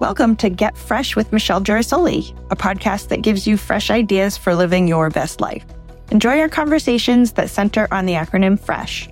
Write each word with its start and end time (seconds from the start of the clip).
Welcome 0.00 0.36
to 0.36 0.48
Get 0.48 0.78
Fresh 0.78 1.16
with 1.16 1.32
Michelle 1.32 1.60
Girasoli, 1.60 2.30
a 2.52 2.56
podcast 2.56 3.08
that 3.08 3.22
gives 3.22 3.48
you 3.48 3.56
fresh 3.56 3.90
ideas 3.90 4.36
for 4.36 4.54
living 4.54 4.86
your 4.86 5.10
best 5.10 5.40
life. 5.40 5.66
Enjoy 6.12 6.38
our 6.38 6.48
conversations 6.48 7.32
that 7.32 7.50
center 7.50 7.88
on 7.90 8.06
the 8.06 8.12
acronym 8.12 8.60
FRESH. 8.60 9.08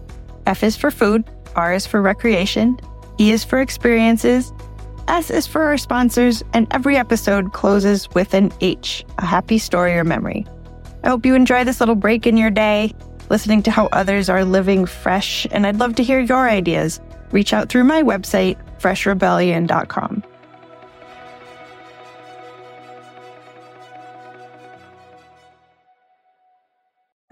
F 0.47 0.63
is 0.63 0.77
for 0.77 0.93
food, 0.93 1.29
R 1.57 1.75
is 1.75 1.89
for 1.89 2.01
recreation, 2.01 2.79
E 3.19 3.33
is 3.33 3.43
for 3.43 3.61
experiences, 3.61 4.53
S 5.09 5.29
is 5.29 5.45
for 5.45 5.63
our 5.63 5.77
sponsors, 5.77 6.45
and 6.53 6.69
every 6.71 6.97
episode 6.97 7.53
closes 7.53 8.09
with 8.11 8.33
an 8.33 8.53
H, 8.61 9.05
a 9.19 9.27
happy 9.27 9.59
story 9.59 9.95
or 9.95 10.05
memory. 10.05 10.47
I 11.03 11.09
hope 11.09 11.27
you 11.27 11.35
enjoy 11.35 11.65
this 11.65 11.81
little 11.81 11.97
break 11.97 12.29
in 12.29 12.37
your 12.37 12.51
day, 12.53 12.95
listening 13.29 13.65
to 13.65 13.73
how 13.73 13.87
others 13.91 14.29
are 14.29 14.45
living 14.45 14.87
fresh, 14.87 15.49
and 15.51 15.67
I'd 15.67 15.81
love 15.81 15.97
to 15.97 16.05
hear 16.05 16.21
your 16.21 16.49
ideas. 16.49 17.01
Reach 17.33 17.53
out 17.53 17.69
through 17.71 17.85
my 17.85 18.05
website, 18.05 18.57
freshrebellion.com. 18.79 20.23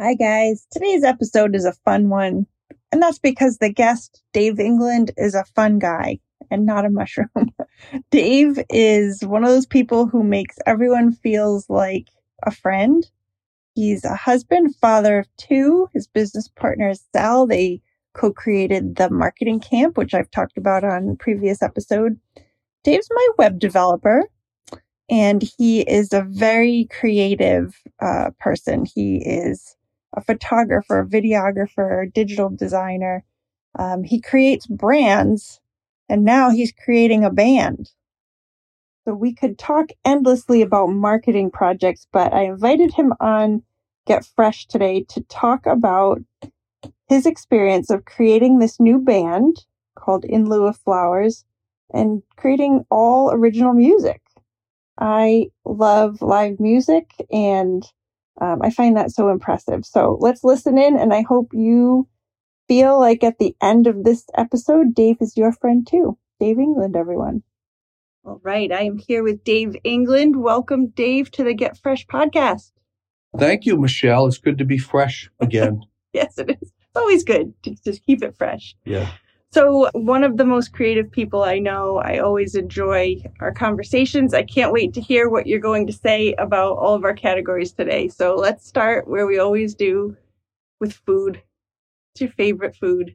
Hi, 0.05 0.13
guys. 0.13 0.67
Today's 0.71 1.03
episode 1.03 1.57
is 1.57 1.65
a 1.65 1.73
fun 1.73 2.11
one, 2.11 2.47
and 2.93 3.01
that's 3.01 3.19
because 3.19 3.57
the 3.57 3.71
guest, 3.71 4.23
Dave 4.35 4.57
Englund, 4.57 5.13
is 5.17 5.35
a 5.35 5.47
fun 5.57 5.79
guy 5.79 6.19
and 6.51 6.67
not 6.67 6.85
a 6.85 6.91
mushroom. 6.91 7.55
Dave 8.11 8.59
is 8.69 9.25
one 9.25 9.45
of 9.45 9.49
those 9.49 9.65
people 9.65 10.07
who 10.07 10.23
makes 10.23 10.59
everyone 10.67 11.13
feels 11.13 11.71
like 11.71 12.09
a 12.43 12.51
friend. 12.51 13.11
He's 13.75 14.05
a 14.05 14.15
husband, 14.15 14.77
father 14.77 15.21
of 15.21 15.27
two. 15.39 15.89
His 15.95 16.07
business 16.07 16.49
partner 16.49 16.91
is 16.91 17.02
Sal. 17.16 17.47
They 17.47 17.80
co-created 18.13 18.96
the 18.96 19.09
marketing 19.09 19.61
camp, 19.61 19.96
which 19.96 20.13
I've 20.13 20.30
talked 20.30 20.59
about 20.59 20.85
on 20.85 21.16
previous 21.16 21.63
episode. 21.63 22.21
Dave's 22.83 23.09
my 23.11 23.29
web 23.39 23.59
developer 23.59 24.24
and 25.09 25.43
he 25.57 25.80
is 25.80 26.13
a 26.13 26.27
very 26.29 26.89
creative 26.91 27.74
uh, 28.02 28.33
person. 28.39 28.85
He 28.85 29.16
is 29.16 29.77
a 30.16 30.20
photographer, 30.20 31.01
a 31.01 31.07
videographer, 31.07 32.12
digital 32.12 32.48
designer. 32.48 33.24
Um, 33.79 34.04
he 34.04 34.21
creates 34.21 34.66
brands 34.66 35.60
and 36.09 36.24
now 36.24 36.51
he's 36.51 36.73
creating 36.73 37.24
a 37.24 37.30
band. 37.30 37.90
So 39.04 39.15
we 39.15 39.34
could 39.34 39.59
talk 39.59 39.90
endlessly 40.04 40.62
about 40.62 40.88
marketing 40.88 41.51
projects, 41.51 42.06
but 42.10 42.32
I 42.32 42.45
invited 42.45 42.95
him 42.95 43.12
on 43.21 43.62
Get 44.06 44.24
Fresh 44.24 44.66
today 44.66 45.04
to 45.10 45.23
talk 45.24 45.66
about 45.66 46.23
his 47.09 47.26
experience 47.26 47.90
of 47.90 48.06
creating 48.06 48.59
this 48.59 48.80
new 48.80 48.99
band 48.99 49.66
called 49.95 50.24
In 50.24 50.49
Lieu 50.49 50.66
of 50.66 50.78
Flowers 50.78 51.45
and 51.93 52.23
creating 52.37 52.84
all 52.90 53.30
original 53.30 53.74
music. 53.74 54.23
I 54.99 55.49
love 55.65 56.23
live 56.23 56.60
music 56.60 57.10
and 57.30 57.84
um, 58.40 58.60
I 58.63 58.71
find 58.71 58.96
that 58.96 59.10
so 59.10 59.29
impressive. 59.29 59.85
So 59.85 60.18
let's 60.21 60.45
listen 60.45 60.79
in, 60.79 60.96
and 60.96 61.13
I 61.13 61.23
hope 61.23 61.51
you 61.52 62.09
feel 62.68 62.99
like 62.99 63.23
at 63.23 63.38
the 63.38 63.54
end 63.63 63.87
of 63.87 64.04
this 64.04 64.25
episode, 64.37 64.94
Dave 64.94 65.19
is 65.21 65.37
your 65.37 65.53
friend 65.53 65.87
too. 65.87 66.19
Dave 66.41 66.56
Englund, 66.56 66.97
everyone. 66.97 67.43
All 68.25 68.41
right. 68.43 68.72
I 68.72 68.82
am 68.82 68.99
here 68.99 69.22
with 69.22 69.44
Dave 69.44 69.77
Englund. 69.84 70.37
Welcome, 70.37 70.88
Dave, 70.88 71.31
to 71.32 71.44
the 71.44 71.55
Get 71.55 71.77
Fresh 71.77 72.06
podcast. 72.06 72.72
Thank 73.38 73.66
you, 73.66 73.77
Michelle. 73.77 74.27
It's 74.27 74.38
good 74.38 74.59
to 74.59 74.65
be 74.65 74.78
fresh 74.78 75.31
again. 75.41 75.82
yes, 76.12 76.38
it 76.38 76.50
is. 76.50 76.56
It's 76.62 76.97
always 76.97 77.25
good 77.25 77.53
to 77.65 77.75
just 77.84 78.05
keep 78.06 78.22
it 78.22 78.37
fresh. 78.37 78.77
Yeah. 78.84 79.10
So, 79.55 79.88
one 79.93 80.25
of 80.25 80.37
the 80.37 80.44
most 80.44 80.72
creative 80.72 81.12
people 81.12 81.44
I 81.44 81.60
know, 81.60 81.99
I 81.99 82.19
always 82.19 82.56
enjoy 82.56 83.23
our 83.39 83.53
conversations. 83.53 84.34
I 84.34 84.43
can't 84.43 84.73
wait 84.73 84.93
to 84.95 85.01
hear 85.01 85.28
what 85.28 85.47
you're 85.47 85.61
going 85.61 85.87
to 85.87 85.93
say 85.93 86.34
about 86.39 86.77
all 86.78 86.97
of 86.97 87.05
our 87.05 87.15
categories 87.15 87.71
today. 87.71 88.09
So, 88.09 88.34
let's 88.34 88.67
start 88.67 89.06
where 89.06 89.28
we 89.28 89.39
always 89.39 89.77
do 89.77 90.17
with 90.81 90.93
food. 90.93 91.37
What's 91.37 92.23
your 92.23 92.31
favorite 92.31 92.75
food? 92.75 93.15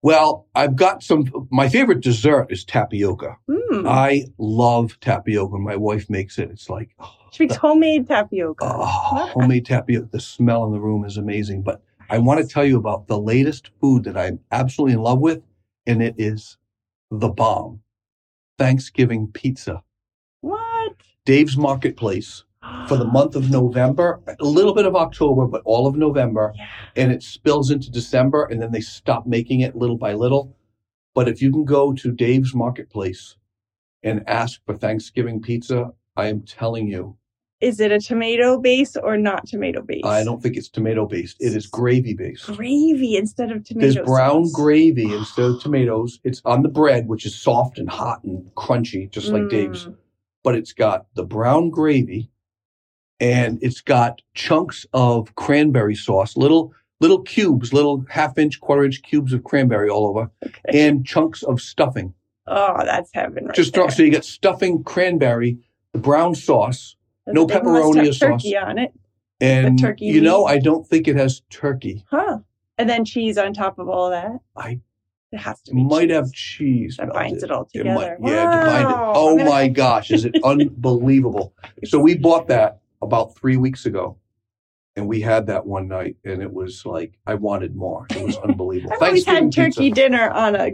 Well, 0.00 0.46
I've 0.54 0.76
got 0.76 1.02
some. 1.02 1.48
My 1.50 1.68
favorite 1.68 2.02
dessert 2.02 2.46
is 2.50 2.64
tapioca. 2.64 3.36
Mm. 3.50 3.84
I 3.84 4.26
love 4.38 4.96
tapioca. 5.00 5.58
My 5.58 5.74
wife 5.74 6.08
makes 6.08 6.38
it. 6.38 6.52
It's 6.52 6.70
like 6.70 6.90
oh, 7.00 7.12
she 7.32 7.46
makes 7.46 7.56
homemade 7.56 8.06
tapioca. 8.06 8.64
oh, 8.64 9.30
homemade 9.34 9.66
tapioca. 9.66 10.08
The 10.12 10.20
smell 10.20 10.66
in 10.66 10.72
the 10.72 10.78
room 10.78 11.04
is 11.04 11.16
amazing. 11.16 11.62
But 11.62 11.82
I 12.08 12.18
want 12.18 12.40
to 12.40 12.46
tell 12.46 12.64
you 12.64 12.78
about 12.78 13.08
the 13.08 13.18
latest 13.18 13.70
food 13.80 14.04
that 14.04 14.16
I'm 14.16 14.40
absolutely 14.52 14.94
in 14.94 15.02
love 15.02 15.20
with, 15.20 15.42
and 15.86 16.02
it 16.02 16.14
is 16.18 16.56
the 17.10 17.28
bomb. 17.28 17.80
Thanksgiving 18.58 19.28
pizza. 19.32 19.82
What? 20.40 20.94
Dave's 21.24 21.56
Marketplace 21.56 22.44
for 22.86 22.96
the 22.96 23.04
month 23.18 23.34
of 23.34 23.50
November, 23.50 24.20
a 24.40 24.44
little 24.44 24.74
bit 24.74 24.86
of 24.86 24.94
October, 24.96 25.46
but 25.46 25.62
all 25.64 25.86
of 25.86 25.96
November. 25.96 26.52
Yeah. 26.56 26.66
and 26.94 27.12
it 27.12 27.22
spills 27.22 27.70
into 27.70 27.90
December 27.90 28.44
and 28.44 28.62
then 28.62 28.72
they 28.72 28.80
stop 28.80 29.26
making 29.26 29.60
it 29.60 29.76
little 29.76 29.98
by 29.98 30.14
little. 30.14 30.56
But 31.14 31.28
if 31.28 31.42
you 31.42 31.50
can 31.50 31.64
go 31.64 31.92
to 31.92 32.12
Dave's 32.12 32.54
Marketplace 32.54 33.36
and 34.02 34.22
ask 34.28 34.60
for 34.64 34.76
Thanksgiving 34.76 35.40
pizza, 35.42 35.92
I 36.16 36.26
am 36.28 36.42
telling 36.42 36.88
you, 36.88 37.16
Is 37.60 37.80
it 37.80 37.90
a 37.90 37.98
tomato 37.98 38.58
base 38.60 38.96
or 38.96 39.16
not 39.16 39.46
tomato 39.46 39.80
base? 39.80 40.02
I 40.04 40.24
don't 40.24 40.42
think 40.42 40.56
it's 40.58 40.68
tomato 40.68 41.06
based. 41.06 41.38
It 41.40 41.56
is 41.56 41.66
gravy 41.66 42.12
based. 42.12 42.46
Gravy 42.46 43.16
instead 43.16 43.50
of 43.50 43.64
tomatoes. 43.64 43.94
There's 43.94 44.06
brown 44.06 44.44
sauce. 44.44 44.54
gravy 44.60 45.14
instead 45.14 45.46
of 45.46 45.62
tomatoes. 45.62 46.20
It's 46.22 46.42
on 46.44 46.62
the 46.62 46.68
bread, 46.68 47.08
which 47.08 47.24
is 47.24 47.34
soft 47.34 47.78
and 47.78 47.88
hot 47.88 48.22
and 48.24 48.44
crunchy, 48.56 49.10
just 49.10 49.28
like 49.28 49.42
Mm. 49.44 49.50
Dave's. 49.50 49.88
But 50.44 50.54
it's 50.54 50.74
got 50.74 51.06
the 51.14 51.24
brown 51.24 51.70
gravy 51.70 52.30
and 53.20 53.58
it's 53.62 53.80
got 53.80 54.20
chunks 54.34 54.84
of 54.92 55.34
cranberry 55.34 55.94
sauce, 55.94 56.36
little 56.36 56.72
little 57.00 57.20
cubes, 57.22 57.72
little 57.72 58.04
half 58.10 58.36
inch, 58.38 58.60
quarter 58.60 58.84
inch 58.84 59.02
cubes 59.02 59.32
of 59.32 59.44
cranberry 59.44 59.88
all 59.88 60.06
over, 60.06 60.30
Okay. 60.46 60.86
and 60.88 61.06
chunks 61.06 61.42
of 61.42 61.60
stuffing. 61.60 62.12
Oh, 62.46 62.82
that's 62.84 63.10
heaven 63.14 63.46
right 63.46 63.54
Just 63.54 63.74
there. 63.74 63.90
so 63.90 64.02
you 64.02 64.10
get 64.10 64.24
stuffing, 64.24 64.82
cranberry, 64.84 65.58
the 65.92 65.98
brown 65.98 66.34
sauce, 66.34 66.96
no 67.26 67.46
pepperoni 67.46 68.06
sauce. 68.06 68.18
turkey 68.18 68.56
on 68.56 68.78
it, 68.78 68.92
and 69.40 69.78
turkey 69.78 70.06
you 70.06 70.20
know. 70.20 70.44
I 70.46 70.58
don't 70.58 70.86
think 70.86 71.08
it 71.08 71.16
has 71.16 71.42
turkey. 71.50 72.04
huh? 72.10 72.38
And 72.78 72.88
then 72.90 73.04
cheese 73.04 73.38
on 73.38 73.54
top 73.54 73.78
of 73.78 73.88
all 73.88 74.10
that. 74.10 74.32
I 74.56 74.80
It 75.32 75.38
has 75.38 75.60
to 75.62 75.74
be. 75.74 75.82
might 75.82 76.06
cheese. 76.08 76.12
have 76.14 76.32
cheese. 76.32 76.96
that 76.98 77.12
binds 77.12 77.42
it 77.42 77.50
all 77.50 77.62
It 77.72 77.78
together. 77.78 78.18
might- 78.20 78.30
yeah, 78.30 78.60
to 78.60 78.66
bind 78.66 78.90
it. 78.90 78.96
Oh 78.98 79.36
gonna- 79.36 79.50
my 79.50 79.68
gosh, 79.68 80.10
is 80.10 80.24
it 80.24 80.34
unbelievable? 80.44 81.54
So 81.84 81.98
we 81.98 82.16
bought 82.16 82.48
that 82.48 82.78
about 83.02 83.34
three 83.36 83.56
weeks 83.56 83.86
ago, 83.86 84.16
and 84.94 85.08
we 85.08 85.20
had 85.20 85.46
that 85.46 85.66
one 85.66 85.88
night, 85.88 86.16
and 86.24 86.42
it 86.42 86.52
was 86.52 86.84
like 86.86 87.18
I 87.26 87.34
wanted 87.34 87.74
more. 87.76 88.06
It 88.10 88.22
was 88.22 88.36
unbelievable. 88.46 88.92
I've 88.94 89.02
always 89.02 89.24
had 89.24 89.50
turkey 89.52 89.88
pizza. 89.90 89.94
dinner 90.02 90.30
on 90.30 90.54
a, 90.56 90.70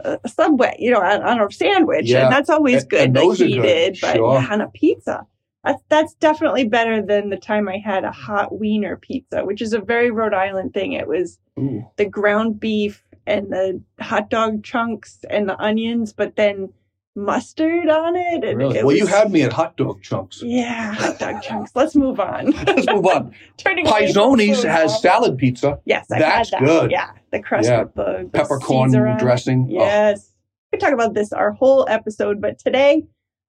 a 0.00 0.28
subway, 0.28 0.74
you 0.78 0.90
know, 0.90 1.00
on, 1.02 1.22
on 1.22 1.40
a 1.40 1.50
sandwich, 1.52 2.06
Yeah. 2.08 2.24
and 2.24 2.32
that's 2.34 2.48
always 2.50 2.82
And- 2.82 2.90
good. 2.90 3.00
and 3.02 3.14
like 3.14 3.24
those 3.24 3.40
are 3.42 3.46
he 3.46 3.54
good, 3.56 3.62
did, 3.62 3.98
but 4.00 4.16
sure. 4.16 4.32
yeah, 4.40 4.48
on 4.52 4.60
a 4.62 4.68
pizza. 4.68 5.26
That's, 5.64 5.82
that's 5.88 6.14
definitely 6.14 6.64
better 6.68 7.02
than 7.02 7.30
the 7.30 7.36
time 7.36 7.68
I 7.68 7.78
had 7.78 8.04
a 8.04 8.12
hot 8.12 8.58
wiener 8.58 8.96
pizza, 8.96 9.44
which 9.44 9.60
is 9.60 9.72
a 9.72 9.80
very 9.80 10.10
Rhode 10.10 10.34
Island 10.34 10.72
thing. 10.74 10.92
It 10.92 11.08
was 11.08 11.38
Ooh. 11.58 11.84
the 11.96 12.04
ground 12.04 12.60
beef 12.60 13.02
and 13.26 13.50
the 13.50 13.80
hot 14.00 14.30
dog 14.30 14.62
chunks 14.62 15.18
and 15.28 15.48
the 15.48 15.60
onions, 15.60 16.12
but 16.12 16.36
then 16.36 16.72
mustard 17.16 17.88
on 17.88 18.14
it. 18.14 18.44
And 18.44 18.58
Really? 18.58 18.78
it 18.78 18.84
Well, 18.84 18.94
you 18.94 19.06
had 19.06 19.32
me 19.32 19.42
at 19.42 19.52
hot 19.52 19.76
dog 19.76 20.02
chunks. 20.02 20.40
Yeah, 20.44 20.92
hot 20.92 21.18
dog 21.18 21.42
chunks. 21.42 21.72
Let's 21.74 21.96
move 21.96 22.20
on. 22.20 22.50
Let's 22.66 22.86
move 22.86 23.06
on. 23.06 23.34
Turning 23.56 23.86
Pizonis 23.86 24.62
has 24.62 24.92
now. 24.92 24.98
salad 24.98 25.38
pizza, 25.38 25.80
Yes, 25.86 26.06
I've 26.12 26.20
That's 26.20 26.50
had 26.50 26.60
that. 26.60 26.64
good. 26.66 26.90
Yeah, 26.92 27.10
the 27.32 27.40
crust 27.42 27.68
Yeah. 27.68 27.82
with 27.84 27.94
the, 27.94 28.28
the 28.30 28.38
peppercorn 28.38 28.90
Caesar 28.90 29.06
on 29.08 29.16
it. 29.16 29.20
dressing. 29.20 29.66
Oh, 29.70 29.74
Yes. 29.74 30.30
We 30.72 30.78
could 30.78 30.84
talk 30.84 30.94
about 30.94 31.14
this 31.14 31.32
our 31.32 31.52
whole 31.52 31.86
episode, 31.88 32.40
but 32.40 32.58
today 32.58 33.04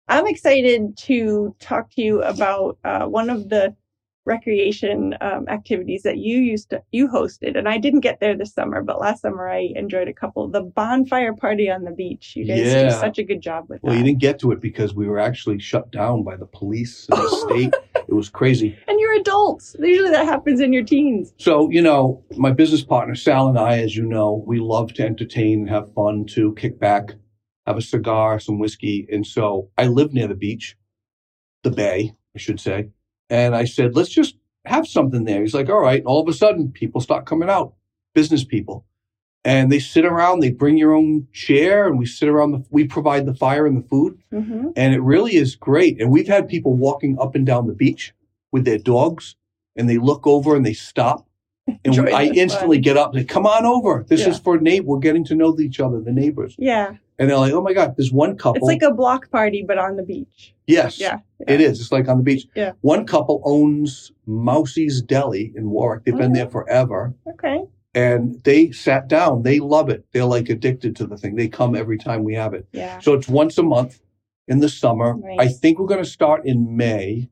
I'm 0.10 0.28
excited 0.28 0.98
to 0.98 1.56
talk 1.60 1.92
to 1.92 2.02
you 2.02 2.22
about 2.24 2.78
uh, 2.86 3.06
one 3.06 3.30
of 3.30 3.50
the 3.50 3.76
recreation 4.28 5.16
um, 5.22 5.48
activities 5.48 6.04
that 6.04 6.18
you 6.18 6.40
used 6.40 6.70
to 6.70 6.82
you 6.92 7.08
hosted, 7.08 7.58
and 7.58 7.68
I 7.68 7.78
didn't 7.78 8.02
get 8.02 8.20
there 8.20 8.36
this 8.38 8.54
summer, 8.54 8.84
but 8.84 9.00
last 9.00 9.22
summer 9.22 9.50
I 9.50 9.72
enjoyed 9.76 10.08
a 10.08 10.14
couple. 10.14 10.48
The 10.50 10.62
bonfire 10.62 11.34
party 11.34 11.70
on 11.70 11.84
the 11.84 11.92
beach. 11.92 12.36
You 12.36 12.46
guys 12.46 12.94
do 12.94 13.00
such 13.00 13.18
a 13.18 13.24
good 13.24 13.42
job 13.42 13.66
with 13.70 13.78
it. 13.78 13.84
well, 13.84 13.94
that. 13.94 14.00
you 14.00 14.06
didn't 14.06 14.20
get 14.20 14.40
to 14.40 14.52
it 14.52 14.62
because 14.62 14.94
we 14.94 15.08
were 15.08 15.20
actually 15.20 15.60
shut 15.60 15.92
down 15.92 16.24
by 16.24 16.36
the 16.36 16.46
police 16.46 17.08
and 17.10 17.20
the 17.20 17.30
state. 17.50 17.74
It 18.08 18.14
was 18.14 18.30
crazy. 18.30 18.78
and 18.88 19.00
you're 19.00 19.16
adults. 19.16 19.76
Usually 19.80 20.12
that 20.12 20.26
happens 20.26 20.62
in 20.62 20.72
your 20.72 20.84
teens. 20.84 21.34
So, 21.38 21.70
you 21.70 21.82
know, 21.82 22.24
my 22.38 22.52
business 22.52 22.84
partner, 22.84 23.16
Sal 23.16 23.48
and 23.50 23.60
I, 23.60 23.80
as 23.80 23.98
you 23.98 24.06
know, 24.06 24.44
we 24.46 24.60
love 24.60 24.94
to 24.94 25.06
entertain 25.06 25.62
and 25.62 25.70
have 25.70 25.94
fun 25.94 26.26
to 26.28 26.54
kick 26.56 26.80
back, 26.80 27.14
have 27.68 27.78
a 27.78 27.82
cigar, 27.82 28.40
some 28.40 28.58
whiskey. 28.60 29.08
And 29.12 29.28
so 29.28 29.70
I 29.78 29.88
live 29.88 30.14
near 30.14 30.28
the 30.28 30.36
beach, 30.36 30.76
the 31.64 31.70
bay, 31.72 32.14
I 32.36 32.40
should 32.40 32.60
say. 32.60 32.90
And 33.30 33.54
I 33.56 33.66
said, 33.66 33.96
let's 33.96 34.10
just 34.10 34.38
have 34.66 34.88
something 34.88 35.26
there. 35.26 35.42
He's 35.42 35.54
like, 35.54 35.70
all 35.70 35.82
right. 35.82 36.00
And 36.00 36.08
all 36.08 36.22
of 36.22 36.30
a 36.30 36.34
sudden, 36.34 36.72
people 36.72 37.02
start 37.02 37.26
coming 37.26 37.50
out, 37.50 37.74
business 38.16 38.44
people. 38.46 38.86
and 39.44 39.72
they 39.72 39.80
sit 39.80 40.06
around. 40.06 40.40
They 40.40 40.52
bring 40.52 40.78
your 40.78 40.94
own 40.94 41.28
chair, 41.34 41.88
and 41.88 41.98
we 42.00 42.06
sit 42.06 42.28
around. 42.30 42.52
The, 42.52 42.64
we 42.70 42.86
provide 42.88 43.26
the 43.26 43.34
fire 43.36 43.66
and 43.68 43.78
the 43.82 43.88
food, 43.88 44.18
hmm 44.32 44.70
and 44.76 44.94
it 44.94 45.02
really 45.02 45.36
is 45.36 45.56
great. 45.56 46.00
And 46.02 46.12
we've 46.12 46.28
had 46.28 46.48
people 46.48 46.74
walking 46.76 47.18
up 47.20 47.34
and 47.36 47.46
down 47.46 47.68
the 47.68 47.74
beach 47.74 48.14
with 48.52 48.64
their 48.66 48.78
dogs, 48.78 49.36
and 49.76 49.90
they 49.90 49.98
look 49.98 50.26
over 50.28 50.56
and 50.56 50.66
they 50.66 50.74
stop. 50.74 51.28
And 51.84 51.98
we, 52.06 52.12
I 52.14 52.24
instantly 52.26 52.78
fun. 52.78 52.82
get 52.82 52.98
up 52.98 53.14
and 53.14 53.22
say, 53.22 53.26
come 53.26 53.46
on 53.46 53.66
over. 53.66 54.06
This 54.08 54.22
Yeah. 54.22 54.30
is 54.30 54.40
for 54.40 54.58
Nate. 54.58 54.86
We're 54.86 55.00
getting 55.00 55.26
to 55.26 55.36
know 55.36 55.58
each 55.60 55.80
other, 55.82 56.00
the 56.02 56.14
neighbors. 56.14 56.56
Yeah. 56.58 56.96
And 57.20 57.30
they're 57.30 57.38
like, 57.38 57.54
oh 57.54 57.62
my 57.62 57.74
God, 57.74 57.96
there's 57.98 58.12
one 58.12 58.38
couple. 58.38 58.58
It's 58.58 58.66
like 58.66 58.84
a 58.84 58.94
block 58.94 59.32
party, 59.32 59.64
but 59.68 59.78
on 59.80 59.96
the 59.96 60.04
beach. 60.04 60.54
yes, 60.68 61.00
Yeah. 61.00 61.20
it 61.48 61.60
is. 61.62 61.82
It's 61.82 61.92
like 61.92 62.08
on 62.08 62.18
the 62.18 62.24
beach. 62.24 62.46
Yeah. 62.56 62.74
One 62.82 63.06
couple 63.06 63.42
owns 63.44 64.12
Mousie's 64.28 65.02
Deli 65.02 65.52
in 65.56 65.70
Warwick. 65.72 66.04
They've 66.06 66.16
been 66.16 66.32
Okay. 66.32 66.42
there 66.42 66.50
forever. 66.50 67.16
Okay. 67.28 67.64
And 67.96 68.44
they 68.44 68.70
sat 68.72 69.08
down. 69.08 69.42
They 69.42 69.60
love 69.60 69.90
it. 69.90 70.06
They're 70.12 70.26
like 70.26 70.50
addicted 70.50 70.96
to 70.98 71.08
the 71.08 71.18
thing. 71.18 71.36
They 71.36 71.48
come 71.48 71.76
every 71.76 71.98
time 71.98 72.24
we 72.24 72.36
have 72.36 72.54
it. 72.54 72.68
Yeah. 72.72 73.00
So 73.00 73.14
it's 73.14 73.28
once 73.28 73.58
a 73.58 73.64
month 73.64 74.00
in 74.48 74.60
the 74.60 74.70
summer. 74.70 75.16
Nice. 75.16 75.40
I 75.40 75.48
think 75.48 75.80
we're 75.80 75.88
going 75.88 76.04
to 76.04 76.10
start 76.10 76.46
in 76.46 76.78
May, 76.78 77.30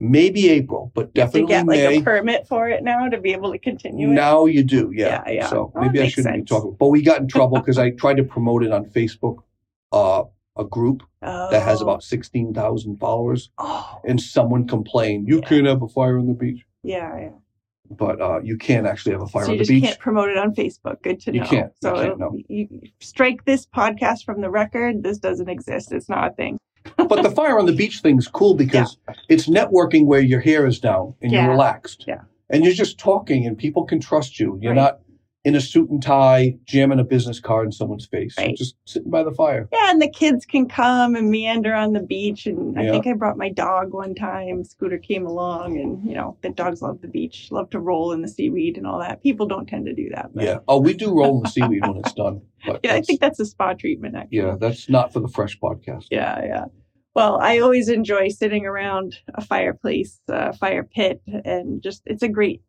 maybe 0.00 0.48
April, 0.48 0.92
but 0.94 1.12
definitely 1.14 1.48
get 1.48 1.66
like 1.66 1.78
May. 1.78 1.98
a 1.98 2.02
permit 2.02 2.46
for 2.46 2.68
it 2.68 2.82
now 2.84 3.08
to 3.08 3.18
be 3.20 3.32
able 3.32 3.52
to 3.52 3.58
continue 3.58 4.08
it. 4.10 4.12
Now 4.14 4.46
you 4.46 4.62
do, 4.62 4.90
yeah. 4.94 5.22
Yeah, 5.26 5.32
yeah. 5.32 5.46
So 5.48 5.72
Oh, 5.74 5.80
that 5.80 5.92
maybe 5.92 6.00
I 6.02 6.08
shouldn't 6.08 6.34
be 6.36 6.42
talking, 6.44 6.76
but 6.78 6.88
we 6.88 7.02
got 7.02 7.20
in 7.20 7.28
trouble 7.28 7.58
because 7.60 7.78
I 7.78 7.90
tried 7.90 8.16
to 8.18 8.24
promote 8.24 8.62
it 8.62 8.72
on 8.72 8.84
Facebook, 8.86 9.38
uh, 9.92 10.24
a 10.56 10.64
group 10.64 11.02
that 11.20 11.62
has 11.62 11.80
Oh. 11.80 11.84
about 11.84 12.02
sixteen 12.02 12.52
thousand 12.54 12.98
followers, 12.98 13.50
Oh. 13.58 14.00
and 14.04 14.20
someone 14.20 14.66
complained, 14.66 15.28
"You 15.28 15.40
Yeah. 15.40 15.48
can't 15.48 15.66
have 15.66 15.82
a 15.82 15.88
fire 15.88 16.18
on 16.18 16.26
the 16.26 16.34
beach," 16.34 16.64
Yeah. 16.82 17.16
Yeah. 17.18 17.28
but 17.90 18.20
uh, 18.20 18.40
you 18.42 18.56
can't 18.58 18.86
actually 18.86 19.12
have 19.12 19.22
a 19.22 19.26
fire 19.26 19.44
so 19.44 19.50
on 19.50 19.54
you 19.54 19.58
the 19.58 19.64
just 19.64 19.70
beach. 19.70 19.84
can't 19.84 19.98
promote 19.98 20.28
it 20.28 20.36
on 20.36 20.54
Facebook. 20.54 21.00
Good 21.02 21.20
to 21.22 21.32
You 21.32 21.40
know. 21.40 21.46
can't. 21.46 21.66
You 21.66 21.72
So 21.80 21.92
can't, 21.94 22.04
it'll- 22.06 22.18
no. 22.18 22.38
you 22.48 22.68
strike 23.00 23.44
this 23.46 23.66
podcast 23.66 24.24
from 24.24 24.40
the 24.42 24.50
record. 24.50 25.02
This 25.02 25.18
doesn't 25.18 25.48
exist. 25.48 25.92
It's 25.92 26.08
not 26.08 26.32
a 26.32 26.34
thing. 26.34 26.58
But 27.08 27.22
the 27.22 27.30
fire 27.30 27.58
on 27.58 27.66
the 27.66 27.72
beach 27.72 28.00
thing 28.00 28.18
is 28.18 28.28
cool 28.28 28.54
because 28.54 28.96
it's 29.28 29.48
networking 29.48 30.06
where 30.06 30.20
your 30.20 30.40
hair 30.40 30.66
is 30.66 30.78
down 30.80 31.14
and 31.22 31.32
Yeah. 31.32 31.42
you're 31.42 31.50
relaxed. 31.52 32.04
Yeah. 32.06 32.22
And 32.50 32.64
you're 32.64 32.74
just 32.74 32.98
talking 32.98 33.46
and 33.46 33.56
people 33.56 33.84
can 33.84 34.00
trust 34.00 34.40
you. 34.40 34.58
You're 34.60 34.72
Right. 34.72 34.76
not 34.82 35.00
in 35.44 35.54
a 35.54 35.60
suit 35.60 35.88
and 35.88 36.02
tie 36.02 36.56
jamming 36.66 36.98
a 36.98 37.04
business 37.04 37.38
card 37.40 37.64
in 37.66 37.72
someone's 37.72 38.06
face. 38.06 38.34
You're 38.36 38.48
Right. 38.48 38.56
just 38.56 38.74
sitting 38.86 39.10
by 39.10 39.22
the 39.22 39.30
fire. 39.30 39.68
Yeah, 39.72 39.90
and 39.90 40.02
the 40.02 40.08
kids 40.10 40.44
can 40.44 40.66
come 40.66 41.14
and 41.14 41.30
meander 41.30 41.72
on 41.74 41.92
the 41.92 42.00
beach. 42.02 42.46
And 42.46 42.78
I 42.78 42.82
Yeah. 42.82 42.90
think 42.90 43.06
I 43.06 43.12
brought 43.12 43.38
my 43.38 43.48
dog 43.48 43.94
one 43.94 44.14
time. 44.14 44.64
Scooter 44.64 44.98
came 44.98 45.24
along, 45.26 45.78
and 45.78 46.04
you 46.06 46.14
know 46.14 46.36
the 46.42 46.50
dogs 46.50 46.82
love 46.82 47.00
the 47.00 47.08
beach, 47.08 47.48
love 47.50 47.70
to 47.70 47.78
roll 47.80 48.12
in 48.12 48.20
the 48.20 48.28
seaweed 48.28 48.76
and 48.76 48.86
all 48.86 48.98
that. 48.98 49.22
People 49.22 49.46
don't 49.46 49.66
tend 49.66 49.86
to 49.86 49.94
do 49.94 50.10
that. 50.14 50.30
But 50.34 50.44
Yeah. 50.44 50.58
Oh, 50.66 50.80
we 50.80 50.92
do 50.92 51.14
roll 51.16 51.36
in 51.36 51.42
the 51.44 51.48
seaweed 51.48 51.86
when 51.86 51.96
it's 51.98 52.12
done. 52.14 52.42
Yeah, 52.82 52.94
I 52.94 53.00
think 53.02 53.20
that's 53.20 53.38
a 53.38 53.46
spa 53.46 53.72
treatment. 53.74 54.16
Actually. 54.16 54.38
yeah, 54.38 54.56
that's 54.58 54.90
not 54.90 55.12
for 55.12 55.20
the 55.20 55.28
fresh 55.28 55.58
podcast. 55.60 56.06
Yeah, 56.10 56.44
yeah. 56.44 56.64
Well, 57.18 57.40
I 57.42 57.58
always 57.58 57.88
enjoy 57.88 58.28
sitting 58.28 58.64
around 58.64 59.18
a 59.34 59.44
fireplace, 59.44 60.20
a 60.28 60.52
fire 60.52 60.84
pit, 60.84 61.20
and 61.26 61.82
just 61.82 62.02
it's 62.06 62.22
a 62.22 62.28
great 62.28 62.62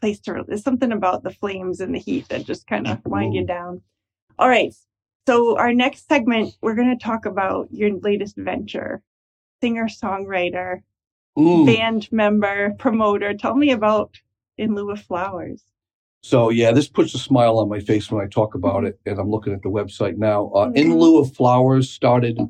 place 0.00 0.18
to. 0.20 0.44
There's 0.48 0.62
something 0.62 0.92
about 0.92 1.24
the 1.24 1.30
flames 1.30 1.78
and 1.78 1.94
the 1.94 1.98
heat 1.98 2.26
that 2.30 2.46
just 2.46 2.66
kind 2.66 2.88
of 2.88 3.04
wind 3.04 3.34
you 3.34 3.44
down. 3.44 3.82
All 4.38 4.48
right. 4.48 4.72
So 5.26 5.58
our 5.58 5.74
next 5.74 6.08
segment, 6.08 6.56
we're 6.62 6.74
going 6.74 6.88
to 6.88 7.04
talk 7.04 7.26
about 7.26 7.68
your 7.70 7.90
latest 8.00 8.38
venture, 8.38 9.02
singer 9.60 9.88
songwriter, 9.88 10.80
band 11.36 12.10
member, 12.10 12.72
promoter. 12.78 13.34
Tell 13.34 13.56
me 13.56 13.72
about 13.72 14.18
In 14.56 14.74
Lieu 14.74 14.90
of 14.90 15.02
Flowers. 15.02 15.64
So 16.22 16.48
yeah, 16.48 16.72
this 16.72 16.88
puts 16.88 17.14
a 17.14 17.18
smile 17.18 17.58
on 17.58 17.68
my 17.68 17.80
face 17.80 18.10
when 18.10 18.24
I 18.24 18.26
talk 18.26 18.54
about 18.54 18.84
it, 18.84 18.98
and 19.04 19.18
I'm 19.18 19.28
looking 19.28 19.52
at 19.52 19.60
the 19.60 19.68
website 19.68 20.16
now. 20.16 20.46
Uh, 20.54 20.72
In 20.74 20.92
Mhm. 20.92 20.98
lieu 20.98 21.18
of 21.18 21.34
flowers 21.34 21.90
started 21.90 22.40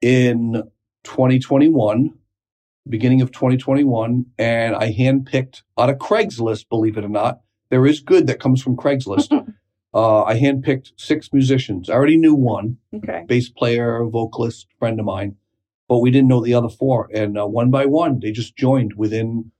in 0.00 0.62
2021, 1.04 2.12
beginning 2.88 3.20
of 3.20 3.30
2021, 3.32 4.26
and 4.38 4.74
I 4.76 4.92
handpicked 4.92 5.62
out 5.78 5.90
of 5.90 5.98
Craigslist. 5.98 6.68
Believe 6.68 6.96
it 6.96 7.04
or 7.04 7.08
not, 7.08 7.40
there 7.70 7.86
is 7.86 8.00
good 8.00 8.26
that 8.26 8.40
comes 8.40 8.62
from 8.62 8.76
Craigslist. 8.76 9.30
uh, 9.94 10.22
I 10.24 10.38
handpicked 10.38 10.92
six 10.96 11.32
musicians. 11.32 11.90
I 11.90 11.94
already 11.94 12.16
knew 12.16 12.34
one 12.34 12.78
Okay. 12.94 13.24
bass 13.26 13.48
player, 13.48 14.04
vocalist, 14.04 14.66
friend 14.78 14.98
of 15.00 15.06
mine, 15.06 15.36
but 15.88 15.98
we 15.98 16.10
didn't 16.10 16.28
know 16.28 16.42
the 16.42 16.54
other 16.54 16.68
four. 16.68 17.08
And 17.12 17.38
uh, 17.38 17.46
one 17.46 17.70
by 17.70 17.86
one, 17.86 18.20
they 18.20 18.32
just 18.32 18.56
joined 18.56 18.94
within 18.94 19.50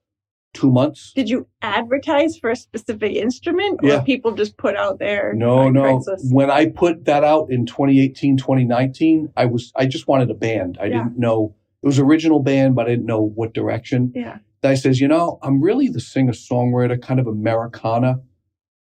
two 0.55 0.71
months. 0.71 1.13
Did 1.15 1.29
you 1.29 1.47
advertise 1.63 2.37
for 2.39 2.51
a 2.51 2.57
specific 2.57 3.13
instrument, 3.15 3.81
or 3.83 3.89
Yeah. 3.89 4.01
people 4.03 4.33
just 4.33 4.57
put 4.57 4.77
out 4.77 4.99
there? 4.99 5.35
No, 5.35 5.69
no. 5.69 5.83
Craigslist? 5.99 6.33
When 6.33 6.51
I 6.51 6.67
put 6.67 7.05
that 7.05 7.23
out 7.25 7.51
in 7.51 7.67
2018, 7.67 8.37
2019, 8.37 9.29
I 9.37 9.47
was 9.47 9.73
I 9.77 9.87
just 9.87 10.09
wanted 10.09 10.31
a 10.31 10.35
band. 10.35 10.79
I 10.81 10.87
Yeah. 10.87 11.05
didn't 11.05 11.19
know 11.19 11.55
it 11.83 11.87
was 11.87 11.99
original 11.99 12.41
band, 12.41 12.75
but 12.75 12.87
I 12.87 12.91
didn't 12.91 13.07
know 13.07 13.23
what 13.23 13.55
direction. 13.55 14.13
Yeah. 14.15 14.39
I 14.65 14.75
says, 14.75 15.01
you 15.01 15.07
know, 15.07 15.39
I'm 15.43 15.61
really 15.63 15.87
the 15.89 16.01
singer 16.01 16.33
songwriter, 16.33 17.01
kind 17.01 17.21
of 17.21 17.29
Americana 17.29 18.21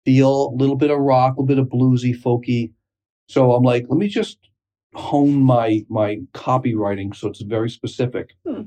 feel, 0.03 0.49
a 0.49 0.55
little 0.55 0.75
bit 0.75 0.91
of 0.91 0.99
rock, 0.99 1.37
a 1.37 1.41
little 1.41 1.45
bit 1.45 1.59
of 1.59 1.67
bluesy, 1.69 2.13
folky. 2.13 2.73
So 3.29 3.53
I'm 3.53 3.63
like, 3.63 3.85
let 3.87 3.97
me 3.97 4.07
just 4.07 4.37
hone 4.93 5.41
my 5.41 5.85
my 5.87 6.17
copywriting 6.33 7.15
so 7.15 7.29
it's 7.29 7.41
very 7.41 7.69
specific. 7.69 8.31
Hmm. 8.45 8.63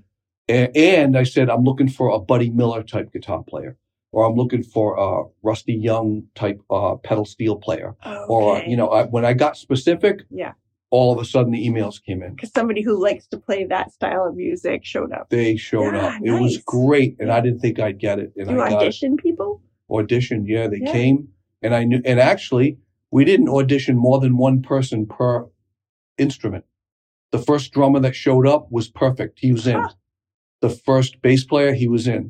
And 0.48 1.16
I 1.16 1.22
said, 1.22 1.48
I'm 1.48 1.64
looking 1.64 1.88
for 1.88 2.10
a 2.10 2.18
Buddy 2.18 2.50
Miller 2.50 2.82
type 2.82 3.12
guitar 3.12 3.42
player, 3.42 3.76
or 4.12 4.26
I'm 4.26 4.34
looking 4.36 4.62
for 4.62 4.96
a 4.98 5.24
Rusty 5.42 5.72
Young 5.74 6.24
type 6.34 6.60
uh, 6.70 6.96
pedal 6.96 7.24
steel 7.24 7.56
player 7.56 7.94
or 8.28 8.62
you 8.66 8.76
know 8.76 8.88
I, 8.88 9.04
when 9.04 9.24
i 9.24 9.32
got 9.34 9.56
specific 9.56 10.20
Yeah. 10.30 10.52
all 10.90 11.12
of 11.12 11.18
a 11.20 11.24
sudden 11.26 11.52
the 11.52 11.66
emails 11.68 12.02
came 12.02 12.22
in 12.22 12.34
because 12.34 12.52
somebody 12.52 12.80
who 12.82 13.00
likes 13.02 13.26
to 13.28 13.38
play 13.38 13.64
that 13.66 13.92
style 13.92 14.26
of 14.26 14.34
music 14.36 14.84
showed 14.84 15.12
up. 15.12 15.28
they 15.30 15.56
showed 15.56 15.94
Yeah, 15.94 16.06
up 16.06 16.20
it 16.22 16.30
was 16.32 16.58
great 16.64 17.16
and 17.20 17.30
i 17.30 17.40
didn't 17.42 17.60
think 17.60 17.78
i'd 17.80 17.98
get 17.98 18.18
it 18.18 18.32
and 18.36 18.50
you 18.50 18.60
i 18.60 18.72
audition 18.72 19.16
people? 19.18 19.60
auditioned 19.90 20.44
yeah 20.46 20.66
they 20.68 20.78
Yeah. 20.78 20.92
came 20.92 21.28
and 21.62 21.74
i 21.74 21.84
knew 21.84 22.00
and 22.04 22.18
actually 22.18 22.78
we 23.10 23.24
didn't 23.26 23.48
audition 23.48 23.96
more 23.96 24.18
than 24.20 24.36
one 24.38 24.62
person 24.62 25.04
per 25.06 25.46
instrument 26.16 26.64
the 27.30 27.38
first 27.38 27.72
drummer 27.72 28.00
that 28.00 28.14
showed 28.16 28.46
up 28.46 28.68
was 28.70 28.88
perfect 28.88 29.40
he 29.40 29.52
was 29.52 29.66
in 29.66 29.74
Huh. 29.82 29.88
The 30.66 30.70
first 30.88 31.12
bass 31.22 31.42
player 31.52 31.72
he 31.82 31.88
was 31.96 32.04
in 32.16 32.22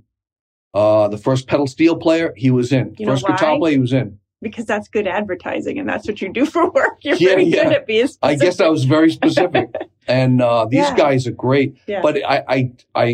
uh 0.80 1.06
the 1.14 1.18
first 1.26 1.42
pedal 1.50 1.66
steel 1.74 1.96
player 2.04 2.26
he 2.44 2.50
was 2.58 2.68
in 2.78 2.86
You 2.98 3.06
first 3.06 3.26
guitar 3.26 3.56
player 3.58 3.74
he 3.78 3.80
was 3.88 3.92
in 4.00 4.08
Because 4.46 4.66
that's 4.72 4.88
good 4.96 5.06
advertising, 5.20 5.76
and 5.80 5.86
that's 5.90 6.06
what 6.08 6.18
you 6.22 6.28
do 6.40 6.44
for 6.54 6.64
work. 6.78 6.96
You're 7.06 7.16
Yeah, 7.24 7.28
very 7.30 7.44
yeah. 7.44 7.62
good 7.64 7.72
at 7.78 7.86
being 7.86 8.08
i 8.30 8.34
guess 8.44 8.56
i 8.60 8.68
was 8.76 8.84
very 8.96 9.10
specific 9.18 9.66
and 10.20 10.42
uh 10.42 10.64
these 10.72 10.88
Yeah. 10.90 10.96
guys 11.04 11.20
are 11.28 11.36
great 11.46 11.70
Yeah. 11.92 12.02
But 12.06 12.14
I, 12.34 12.36
I, 12.56 12.58
I 13.04 13.06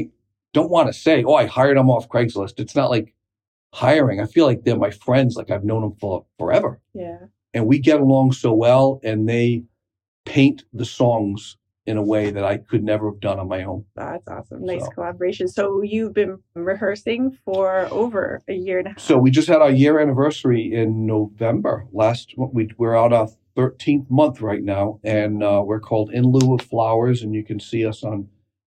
don't 0.57 0.71
want 0.77 0.87
to 0.93 0.95
say, 1.07 1.17
oh, 1.29 1.37
I 1.43 1.47
hired 1.47 1.77
them 1.79 1.91
off 1.95 2.09
Craigslist. 2.09 2.59
It's 2.65 2.75
not 2.81 2.91
like 2.97 3.09
hiring. 3.83 4.19
I 4.25 4.27
feel 4.35 4.47
like 4.50 4.61
they're 4.65 4.85
my 4.89 4.91
friends. 5.07 5.31
Like 5.39 5.49
I've 5.55 5.67
known 5.71 5.83
them 5.83 5.95
for 6.03 6.12
forever, 6.41 6.73
yeah. 7.05 7.19
and 7.55 7.62
we 7.71 7.77
get 7.79 8.00
along 8.00 8.33
so 8.33 8.50
well. 8.67 8.87
And 9.09 9.29
they 9.29 9.62
paint 10.27 10.59
the 10.81 10.85
songs 10.85 11.57
in 11.87 11.97
a 11.97 12.03
way 12.03 12.31
that 12.31 12.45
I 12.45 12.59
could 12.59 12.85
never 12.85 13.11
have 13.11 13.21
done 13.21 13.39
on 13.39 13.49
my 13.49 13.65
own. 13.65 13.85
That's 13.97 14.27
awesome. 14.29 14.65
Nice 14.65 14.85
So. 14.85 14.91
collaboration. 14.91 15.49
So 15.49 15.83
you've 15.83 16.13
been 16.15 16.39
rehearsing 16.55 17.37
for 17.45 17.89
over 17.91 18.43
a 18.49 18.53
year 18.55 18.79
and 18.79 18.87
a 18.89 18.91
half. 18.91 18.99
So 19.01 19.19
we 19.19 19.31
just 19.31 19.49
had 19.49 19.63
our 19.63 19.71
year 19.71 19.99
anniversary 19.99 20.73
in 20.73 21.07
November. 21.07 21.87
Last 21.93 22.35
we 22.37 22.69
we're 22.77 22.97
out 22.97 23.13
our 23.13 23.29
13th 23.57 24.09
month 24.11 24.41
right 24.41 24.63
now, 24.63 25.01
and 25.03 25.43
uh, 25.43 25.63
we're 25.65 25.81
called 25.81 26.13
In 26.13 26.25
Lieu 26.25 26.55
of 26.55 26.63
Flowers, 26.63 27.23
and 27.23 27.35
you 27.35 27.45
can 27.45 27.59
see 27.59 27.85
us 27.85 28.05
on 28.05 28.29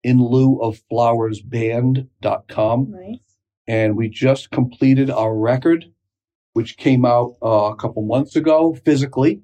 in 0.03 0.19
lieu 0.23 0.59
of 0.61 0.83
flowers 0.91 1.41
band.com. 1.41 2.91
nice. 2.91 3.19
and 3.67 3.97
we 3.97 4.09
just 4.09 4.51
completed 4.51 5.09
our 5.11 5.35
record, 5.35 5.87
which 6.53 6.77
came 6.77 7.05
out 7.07 7.37
uh, 7.43 7.71
a 7.73 7.77
couple 7.77 8.03
months 8.03 8.37
ago 8.37 8.75
physically. 8.85 9.41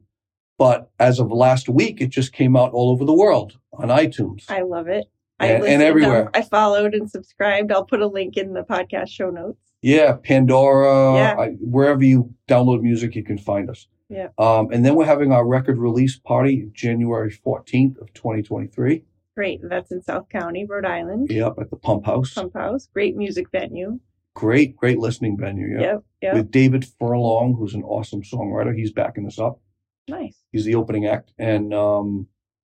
But 0.61 0.91
as 0.99 1.19
of 1.19 1.33
last 1.33 1.71
week, 1.71 2.03
it 2.03 2.09
just 2.11 2.35
came 2.35 2.55
out 2.55 2.73
all 2.75 2.91
over 2.91 3.07
the 3.07 3.15
world 3.15 3.57
on 3.73 3.89
iTunes. 3.89 4.45
I 4.51 4.61
love 4.61 4.89
it. 4.89 5.07
I 5.41 5.47
And- 5.47 5.65
and 5.65 5.83
everywhere. 5.83 6.25
um, 6.27 6.31
I 6.35 6.43
followed 6.43 6.93
and 6.93 7.11
subscribed. 7.11 7.73
I'll 7.73 7.87
put 7.87 8.03
a 8.03 8.07
link 8.07 8.37
in 8.37 8.53
the 8.53 8.61
podcast 8.63 9.09
show 9.09 9.31
notes. 9.31 9.59
yeah, 9.81 10.17
Pandora, 10.23 11.15
Yeah. 11.15 11.37
I, 11.39 11.49
wherever 11.63 12.05
you 12.05 12.35
download 12.47 12.83
music, 12.83 13.15
you 13.17 13.23
can 13.25 13.39
find 13.39 13.71
us. 13.71 13.89
Yeah. 14.11 14.29
Um, 14.37 14.69
and 14.71 14.85
then 14.85 14.97
we're 14.97 15.07
having 15.07 15.33
our 15.33 15.47
record 15.47 15.79
release 15.79 16.19
party 16.19 16.69
January 16.75 17.31
14th 17.31 17.97
of 17.99 18.13
2023. 18.13 19.03
Great. 19.35 19.61
That's 19.67 19.91
in 19.91 20.03
South 20.03 20.29
County, 20.29 20.67
Rhode 20.67 20.85
Island. 20.85 21.29
Yep, 21.31 21.55
at 21.59 21.71
the 21.71 21.77
Pump 21.77 22.05
House. 22.05 22.35
Pump 22.35 22.53
House. 22.53 22.87
Great 22.93 23.17
music 23.17 23.47
venue. 23.51 23.99
Great, 24.35 24.77
great 24.77 24.99
listening 24.99 25.39
venue. 25.39 25.69
Yeah. 25.73 25.81
Yep. 25.81 26.05
Yep. 26.21 26.35
With 26.35 26.51
David 26.51 26.85
Furlong, 26.85 27.55
who's 27.55 27.73
an 27.73 27.83
awesome 27.85 28.21
songwriter. 28.21 28.77
He's 28.77 28.93
backing 28.93 29.27
us 29.27 29.39
up. 29.39 29.59
Nice. 30.11 30.37
He's 30.53 30.65
the 30.65 30.75
opening 30.75 31.07
act. 31.07 31.33
And 31.39 31.73
um, 31.73 32.27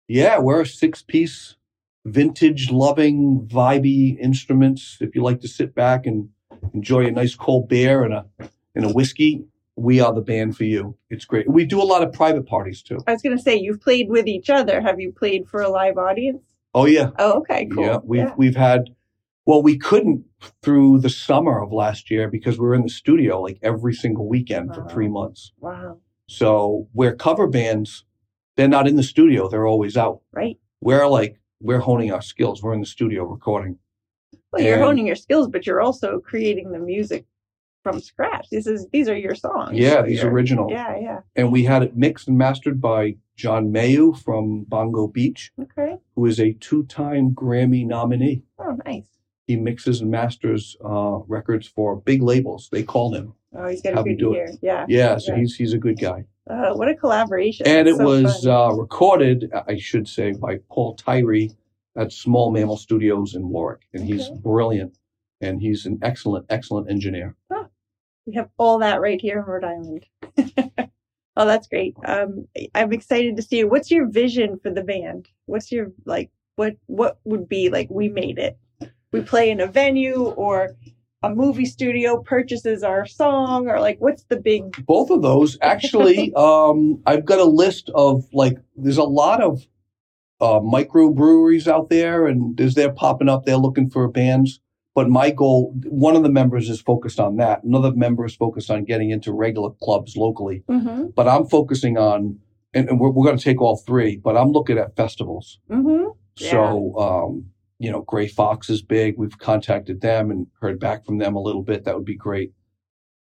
yeah, 0.08 0.38
we're 0.38 0.62
a 0.62 0.66
six 0.66 1.02
piece, 1.02 1.56
vintage 2.04 2.70
loving, 2.70 3.48
vibey 3.50 4.18
instruments. 4.18 4.98
If 5.00 5.14
you 5.14 5.22
like 5.22 5.40
to 5.40 5.48
sit 5.48 5.74
back 5.74 6.06
and 6.06 6.28
enjoy 6.72 7.06
a 7.06 7.10
nice 7.10 7.34
cold 7.34 7.68
beer 7.68 8.04
and 8.04 8.14
a 8.14 8.26
and 8.74 8.84
a 8.84 8.92
whiskey, 8.92 9.44
we 9.76 10.00
are 10.00 10.12
the 10.12 10.20
band 10.20 10.56
for 10.56 10.64
you. 10.64 10.96
It's 11.10 11.24
great. 11.24 11.48
We 11.48 11.64
do 11.64 11.80
a 11.80 11.84
lot 11.84 12.02
of 12.02 12.12
private 12.12 12.46
parties 12.46 12.82
too. 12.82 12.98
I 13.06 13.12
was 13.12 13.22
going 13.22 13.36
to 13.36 13.42
say 13.42 13.56
you've 13.56 13.80
played 13.80 14.08
with 14.08 14.26
each 14.26 14.50
other. 14.50 14.80
Have 14.80 15.00
you 15.00 15.12
played 15.12 15.48
for 15.48 15.60
a 15.62 15.68
live 15.68 15.98
audience? 15.98 16.42
Oh 16.74 16.86
yeah. 16.86 17.10
Oh, 17.18 17.38
okay, 17.38 17.66
cool. 17.66 17.84
Yeah, 17.84 17.98
we've 18.04 18.32
we've 18.36 18.56
had. 18.56 18.90
Well, 19.46 19.62
we 19.62 19.76
couldn't 19.76 20.24
through 20.62 21.00
the 21.00 21.10
summer 21.10 21.62
of 21.62 21.70
last 21.70 22.10
year 22.10 22.28
because 22.28 22.58
we 22.58 22.66
were 22.66 22.74
in 22.74 22.82
the 22.82 22.88
studio 22.88 23.40
like 23.40 23.58
every 23.62 23.92
single 23.92 24.26
weekend 24.26 24.74
for 24.74 24.88
three 24.88 25.08
months. 25.08 25.52
Wow. 25.58 25.98
So 26.28 26.88
where 26.92 27.14
cover 27.14 27.46
bands, 27.46 28.04
they're 28.56 28.68
not 28.68 28.88
in 28.88 28.96
the 28.96 29.02
studio; 29.02 29.48
they're 29.48 29.66
always 29.66 29.96
out. 29.96 30.20
Right. 30.32 30.58
We're 30.80 31.06
like 31.06 31.38
we're 31.60 31.80
honing 31.80 32.12
our 32.12 32.22
skills. 32.22 32.62
We're 32.62 32.74
in 32.74 32.80
the 32.80 32.86
studio 32.86 33.24
recording. 33.24 33.78
Well, 34.52 34.62
you're 34.62 34.78
honing 34.78 35.06
your 35.06 35.16
skills, 35.16 35.48
but 35.48 35.66
you're 35.66 35.80
also 35.80 36.20
creating 36.20 36.70
the 36.72 36.78
music 36.78 37.26
from 37.82 38.00
scratch. 38.00 38.48
This 38.50 38.66
is 38.66 38.86
these 38.92 39.08
are 39.08 39.16
your 39.16 39.34
songs. 39.34 39.72
Yeah, 39.76 40.02
these 40.02 40.20
you're- 40.22 40.32
original. 40.32 40.70
Yeah, 40.70 40.96
yeah. 40.98 41.20
And 41.36 41.50
we 41.52 41.64
had 41.64 41.82
it 41.82 41.96
mixed 41.96 42.28
and 42.28 42.38
mastered 42.38 42.80
by 42.80 43.16
John 43.36 43.70
Mayu 43.72 44.16
from 44.16 44.64
Bongo 44.64 45.08
Beach, 45.08 45.50
Okay. 45.60 45.96
who 46.14 46.24
is 46.26 46.38
a 46.38 46.52
two-time 46.54 47.32
Grammy 47.34 47.84
nominee. 47.84 48.44
Oh, 48.58 48.78
nice. 48.86 49.08
He 49.46 49.56
mixes 49.56 50.00
and 50.00 50.10
masters 50.10 50.76
uh, 50.84 51.18
records 51.26 51.66
for 51.66 51.96
big 51.96 52.22
labels. 52.22 52.68
They 52.70 52.82
call 52.84 53.12
him. 53.12 53.34
Oh, 53.54 53.68
he's 53.68 53.82
got 53.82 53.98
a 53.98 54.02
good 54.02 54.20
ear. 54.20 54.50
Yeah. 54.62 54.84
Yeah, 54.88 55.18
so 55.18 55.32
Yeah. 55.32 55.40
he's 55.40 55.54
he's 55.56 55.72
a 55.72 55.78
good 55.78 55.98
guy. 55.98 56.24
Uh, 56.48 56.74
what 56.74 56.88
a 56.88 56.94
collaboration. 56.94 57.66
And 57.66 57.88
it 57.88 57.96
so 57.96 58.04
was 58.04 58.46
uh, 58.46 58.70
recorded, 58.74 59.50
I 59.66 59.78
should 59.78 60.06
say, 60.06 60.32
by 60.32 60.58
Paul 60.70 60.94
Tyree 60.94 61.52
at 61.96 62.12
Small 62.12 62.50
Mammal 62.50 62.76
Studios 62.76 63.34
in 63.34 63.48
Warwick, 63.48 63.86
and 63.94 64.04
he's 64.04 64.28
brilliant. 64.28 64.98
And 65.40 65.60
he's 65.60 65.84
an 65.86 65.98
excellent, 66.02 66.46
excellent 66.48 66.90
engineer. 66.90 67.34
we 68.26 68.34
have 68.34 68.48
all 68.56 68.78
that 68.78 69.00
right 69.00 69.20
here 69.20 69.38
in 69.38 69.44
Rhode 69.44 69.64
Island. 69.64 70.06
oh, 71.36 71.46
that's 71.46 71.66
great. 71.66 71.94
Um, 72.04 72.46
I'm 72.74 72.92
excited 72.92 73.36
to 73.36 73.42
see 73.42 73.60
it. 73.60 73.70
What's 73.70 73.90
your 73.90 74.06
vision 74.06 74.58
for 74.62 74.70
the 74.70 74.82
band? 74.82 75.28
What's 75.46 75.70
your 75.72 75.92
like? 76.04 76.30
What 76.56 76.76
what 76.86 77.18
would 77.24 77.48
be 77.48 77.68
like? 77.68 77.88
We 77.90 78.08
made 78.08 78.38
it. 78.38 78.56
We 79.12 79.22
play 79.22 79.50
in 79.50 79.60
a 79.60 79.66
venue 79.66 80.24
or 80.24 80.70
a 81.24 81.34
movie 81.34 81.64
studio 81.64 82.22
purchases 82.22 82.82
our 82.82 83.06
song 83.06 83.68
or 83.68 83.80
like 83.80 83.98
what's 84.00 84.24
the 84.24 84.36
big 84.36 84.84
Both 84.86 85.10
of 85.10 85.22
those, 85.22 85.58
actually, 85.62 86.32
um, 86.36 87.02
I've 87.06 87.24
got 87.24 87.38
a 87.38 87.44
list 87.44 87.90
of 87.94 88.24
like, 88.32 88.58
there's 88.76 88.98
a 88.98 89.04
lot 89.04 89.42
of 89.42 89.66
uh, 90.40 90.60
microbreweries 90.60 91.66
out 91.66 91.88
there, 91.88 92.26
and 92.26 92.60
as 92.60 92.74
they're 92.74 92.92
popping 92.92 93.28
up, 93.28 93.44
they're 93.44 93.56
looking 93.56 93.88
for 93.88 94.06
bands. 94.08 94.60
But 94.94 95.08
my 95.08 95.30
goal, 95.30 95.74
one 95.86 96.14
of 96.14 96.22
the 96.22 96.28
members 96.28 96.68
is 96.70 96.80
focused 96.80 97.18
on 97.18 97.36
that. 97.38 97.64
Another 97.64 97.92
member 97.92 98.24
is 98.24 98.36
focused 98.36 98.70
on 98.70 98.84
getting 98.84 99.10
into 99.10 99.32
regular 99.32 99.70
clubs 99.82 100.16
locally. 100.16 100.62
mm-hmm, 100.68 101.06
But 101.16 101.26
I'm 101.26 101.46
focusing 101.46 101.98
on, 101.98 102.38
and, 102.72 102.88
and 102.88 103.00
we're, 103.00 103.10
we're 103.10 103.24
going 103.24 103.36
to 103.36 103.42
take 103.42 103.60
all 103.60 103.76
three, 103.76 104.16
but 104.16 104.36
I'm 104.36 104.52
looking 104.52 104.78
at 104.78 104.94
festivals. 104.94 105.58
mm-hmm. 105.68 106.10
So, 106.36 106.96
um, 106.98 107.46
you 107.78 107.90
know, 107.90 108.02
Grey 108.02 108.28
Fox 108.28 108.70
is 108.70 108.82
big. 108.82 109.16
We've 109.18 109.38
contacted 109.38 110.00
them 110.00 110.30
and 110.30 110.46
heard 110.60 110.78
back 110.78 111.04
from 111.04 111.18
them 111.18 111.34
a 111.36 111.40
little 111.42 111.62
bit. 111.62 111.84
That 111.84 111.96
would 111.96 112.04
be 112.04 112.14
great. 112.16 112.52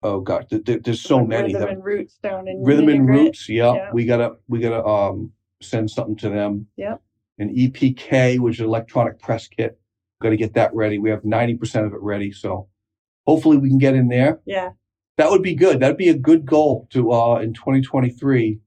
Oh 0.02 0.21
God, 0.21 0.49
th- 0.50 0.64
th- 0.64 0.83
there's 0.83 1.00
so 1.00 1.25
many. 1.25 1.49
Rhythm 1.55 1.61
that- 1.62 1.71
and 1.71 1.85
Roots 1.85 2.19
down 2.19 2.47
in 2.49 2.62
Rhythm 2.62 2.88
and 2.90 3.09
Roots. 3.09 3.49
Yeah, 3.49 3.75
Yeah. 3.75 3.90
we 3.93 4.05
gotta 4.05 4.37
we 4.47 4.61
gotta 4.61 4.85
um 4.85 5.33
send 5.62 5.90
something 5.90 6.16
to 6.16 6.28
them. 6.28 6.66
Yep. 6.76 7.02
An 7.38 7.50
EPK, 7.55 8.38
which 8.38 8.57
is 8.57 8.61
electronic 8.61 9.19
press 9.19 9.49
kit. 9.49 9.78
Got 10.23 10.31
to 10.31 10.37
get 10.37 10.55
that 10.55 10.75
ready. 10.75 10.99
We 10.99 11.11
have 11.11 11.25
ninety 11.25 11.55
percent 11.57 11.87
of 11.87 11.93
it 11.93 12.00
ready, 12.00 12.31
so 12.33 12.69
hopefully 13.26 13.57
we 13.59 13.69
can 13.69 13.78
get 13.78 13.95
in 13.95 14.09
there. 14.09 14.40
Yeah, 14.47 14.71
That 15.19 15.31
would 15.31 15.43
be 15.43 15.55
good. 15.55 15.81
That'd 15.81 15.97
be 15.97 16.09
a 16.09 16.16
good 16.16 16.47
goal 16.47 16.87
to 16.90 17.12
uh 17.12 17.38
in 17.40 17.52
2023 17.55 18.61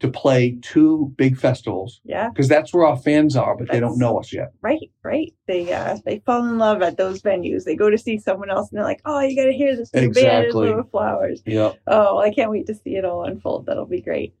to 0.00 0.08
play 0.08 0.58
two 0.62 1.12
big 1.16 1.36
festivals 1.36 2.00
yeah, 2.04 2.30
because 2.30 2.48
that's 2.48 2.72
where 2.72 2.86
our 2.86 2.96
fans 2.96 3.36
are, 3.36 3.56
but 3.56 3.68
they 3.70 3.78
don't 3.80 3.98
know 3.98 4.18
us 4.18 4.32
yet. 4.32 4.52
right, 4.62 4.90
right. 5.04 5.32
They 5.46 5.72
uh 5.72 5.98
they 6.04 6.20
fall 6.26 6.44
in 6.46 6.58
love 6.58 6.80
at 6.82 6.96
those 6.96 7.20
venues. 7.22 7.64
They 7.64 7.76
go 7.76 7.90
to 7.90 7.98
see 7.98 8.18
someone 8.18 8.50
else 8.50 8.70
and 8.70 8.78
they're 8.78 8.84
like, 8.84 9.02
oh, 9.04 9.20
you 9.20 9.36
got 9.36 9.44
to 9.46 9.52
hear 9.52 9.76
this 9.76 9.92
new 9.94 10.00
band 10.00 10.16
in 10.16 10.44
Exactly. 10.46 10.68
lieu 10.68 10.78
of 10.80 10.90
flowers. 10.90 11.42
Yeah. 11.46 11.72
Oh, 11.86 12.18
I 12.18 12.32
can't 12.32 12.50
wait 12.50 12.66
to 12.66 12.74
see 12.74 12.96
it 12.96 13.04
all 13.04 13.24
unfold. 13.24 13.66
That'll 13.66 13.86
be 13.86 14.00
great. 14.00 14.34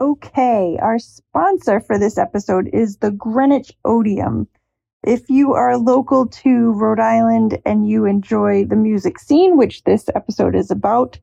Okay, 0.00 0.78
our 0.80 0.98
sponsor 0.98 1.78
for 1.80 1.98
this 1.98 2.18
episode 2.18 2.68
is 2.72 2.96
the 2.96 3.10
Greenwich 3.12 3.72
Odeum. 3.84 4.48
If 5.04 5.28
you 5.28 5.54
are 5.54 5.76
local 5.78 6.26
to 6.26 6.72
Rhode 6.72 7.00
Island 7.00 7.58
and 7.66 7.88
you 7.88 8.04
enjoy 8.04 8.64
the 8.64 8.76
music 8.76 9.18
scene, 9.18 9.56
which 9.56 9.82
this 9.84 10.08
episode 10.14 10.54
is 10.54 10.70
about, 10.70 11.18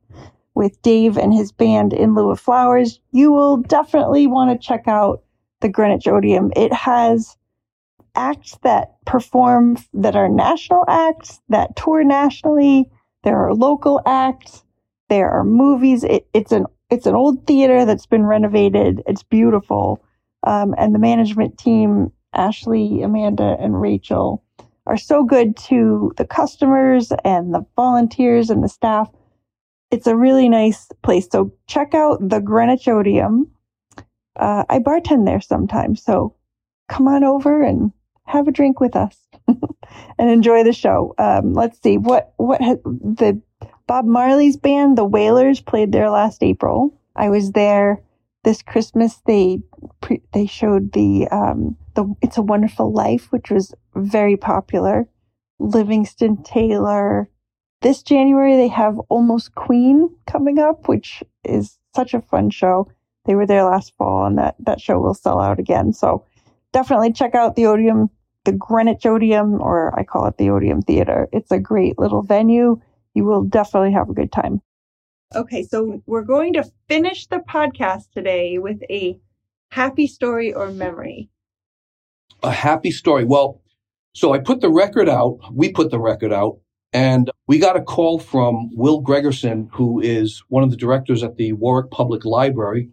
with 0.60 0.82
Dave 0.82 1.16
and 1.16 1.32
his 1.32 1.52
band 1.52 1.94
In 1.94 2.14
Lieu 2.14 2.30
of 2.30 2.38
Flowers, 2.38 3.00
you 3.12 3.32
will 3.32 3.56
definitely 3.56 4.26
want 4.26 4.50
to 4.50 4.66
check 4.68 4.86
out 4.86 5.22
the 5.60 5.70
Greenwich 5.70 6.06
Odeum. 6.06 6.52
It 6.54 6.70
has 6.70 7.38
acts 8.14 8.58
that 8.62 9.02
perform 9.06 9.78
that 9.94 10.16
are 10.16 10.28
national 10.28 10.84
acts 10.86 11.40
that 11.48 11.76
tour 11.76 12.04
nationally. 12.04 12.90
There 13.24 13.38
are 13.38 13.54
local 13.54 14.02
acts. 14.04 14.62
There 15.08 15.30
are 15.30 15.44
movies. 15.44 16.04
It, 16.04 16.26
it's 16.34 16.52
an 16.52 16.66
it's 16.90 17.06
an 17.06 17.14
old 17.14 17.46
theater 17.46 17.86
that's 17.86 18.04
been 18.04 18.26
renovated. 18.26 19.02
It's 19.06 19.22
beautiful, 19.22 20.04
um, 20.42 20.74
and 20.76 20.94
the 20.94 20.98
management 20.98 21.56
team, 21.56 22.12
Ashley, 22.34 23.00
Amanda, 23.00 23.56
and 23.58 23.80
Rachel, 23.80 24.44
are 24.86 24.98
so 24.98 25.24
good 25.24 25.56
to 25.70 26.12
the 26.18 26.26
customers 26.26 27.12
and 27.24 27.54
the 27.54 27.64
volunteers 27.76 28.50
and 28.50 28.62
the 28.62 28.68
staff. 28.68 29.08
It's 29.90 30.06
a 30.06 30.16
really 30.16 30.48
nice 30.48 30.88
place. 31.02 31.28
So 31.30 31.52
check 31.66 31.94
out 31.94 32.26
the 32.28 32.40
Greenwich 32.40 32.86
Odeum. 32.86 33.50
Uh, 34.36 34.64
I 34.68 34.78
bartend 34.78 35.26
there 35.26 35.40
sometimes, 35.40 36.02
so 36.02 36.34
come 36.88 37.08
on 37.08 37.24
over 37.24 37.62
and 37.62 37.92
have 38.24 38.46
a 38.48 38.52
drink 38.52 38.80
with 38.80 38.94
us 38.94 39.16
and 39.48 40.30
enjoy 40.30 40.62
the 40.62 40.72
show. 40.72 41.14
Um, 41.18 41.52
let's 41.52 41.80
see 41.82 41.98
what 41.98 42.32
what 42.36 42.62
ha- 42.62 42.76
the 42.84 43.40
Bob 43.86 44.04
Marley's 44.04 44.56
band, 44.56 44.96
the 44.96 45.04
Wailers, 45.04 45.60
played 45.60 45.90
there 45.92 46.10
last 46.10 46.42
April. 46.42 46.94
I 47.16 47.28
was 47.28 47.52
there 47.52 48.00
this 48.44 48.62
Christmas. 48.62 49.20
They 49.26 49.60
pre- 50.00 50.22
they 50.32 50.46
showed 50.46 50.92
the 50.92 51.26
um, 51.32 51.76
the 51.94 52.14
It's 52.22 52.38
a 52.38 52.42
Wonderful 52.42 52.92
Life, 52.92 53.32
which 53.32 53.50
was 53.50 53.74
very 53.96 54.36
popular. 54.36 55.08
Livingston 55.58 56.42
Taylor. 56.42 57.28
This 57.82 58.02
January 58.02 58.56
they 58.56 58.68
have 58.68 58.98
Almost 59.08 59.54
Queen 59.54 60.14
coming 60.26 60.58
up, 60.58 60.86
which 60.88 61.22
is 61.44 61.78
such 61.94 62.12
a 62.14 62.20
fun 62.20 62.50
show. 62.50 62.90
They 63.24 63.34
were 63.34 63.46
there 63.46 63.64
last 63.64 63.94
fall, 63.96 64.26
and 64.26 64.36
that 64.38 64.56
that 64.60 64.80
show 64.80 64.98
will 64.98 65.14
sell 65.14 65.40
out 65.40 65.58
again. 65.58 65.92
So 65.92 66.24
definitely 66.72 67.12
check 67.12 67.34
out 67.34 67.56
the 67.56 67.62
Odeum, 67.66 68.10
the 68.44 68.52
Greenwich 68.52 69.04
Odeum, 69.06 69.60
or 69.60 69.98
I 69.98 70.04
call 70.04 70.26
it 70.26 70.36
the 70.36 70.50
Odeum 70.50 70.82
Theater. 70.82 71.28
It's 71.32 71.50
a 71.50 71.58
great 71.58 71.98
little 71.98 72.22
venue. 72.22 72.80
You 73.14 73.24
will 73.24 73.44
definitely 73.44 73.92
have 73.92 74.08
a 74.10 74.14
good 74.14 74.30
time. 74.32 74.60
Okay, 75.34 75.62
so 75.62 76.02
we're 76.06 76.22
going 76.22 76.52
to 76.54 76.64
finish 76.88 77.26
the 77.28 77.38
podcast 77.38 78.10
today 78.12 78.58
with 78.58 78.82
a 78.90 79.18
happy 79.70 80.06
story 80.06 80.52
or 80.52 80.70
memory. 80.70 81.30
a 82.42 82.50
happy 82.50 82.90
story. 82.90 83.24
Well, 83.24 83.60
so 84.14 84.32
I 84.32 84.38
put 84.38 84.60
the 84.60 84.70
record 84.70 85.08
out. 85.08 85.38
We 85.52 85.70
put 85.72 85.90
the 85.90 86.00
record 86.00 86.32
out, 86.32 86.58
and 86.92 87.30
we 87.46 87.58
got 87.58 87.76
a 87.76 87.82
call 87.82 88.18
from 88.18 88.70
Will 88.72 89.02
Gregerson, 89.02 89.68
who 89.72 90.00
is 90.00 90.42
one 90.48 90.62
of 90.64 90.70
the 90.70 90.76
directors 90.76 91.22
at 91.22 91.36
the 91.36 91.52
Warwick 91.52 91.90
Public 91.90 92.24
Library. 92.24 92.90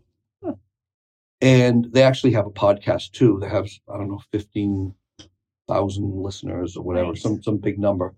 And 1.39 1.87
they 1.91 2.01
actually 2.01 2.31
have 2.33 2.47
a 2.47 2.51
podcast 2.51 3.11
too. 3.11 3.37
They 3.39 3.47
have, 3.47 3.67
I 3.93 3.97
don't 3.97 4.09
know, 4.09 4.21
15,000 4.31 6.23
listeners 6.23 6.75
or 6.75 6.83
whatever, 6.83 7.09
Nice. 7.09 7.21
some, 7.21 7.43
some 7.43 7.57
big 7.57 7.77
number. 7.77 8.15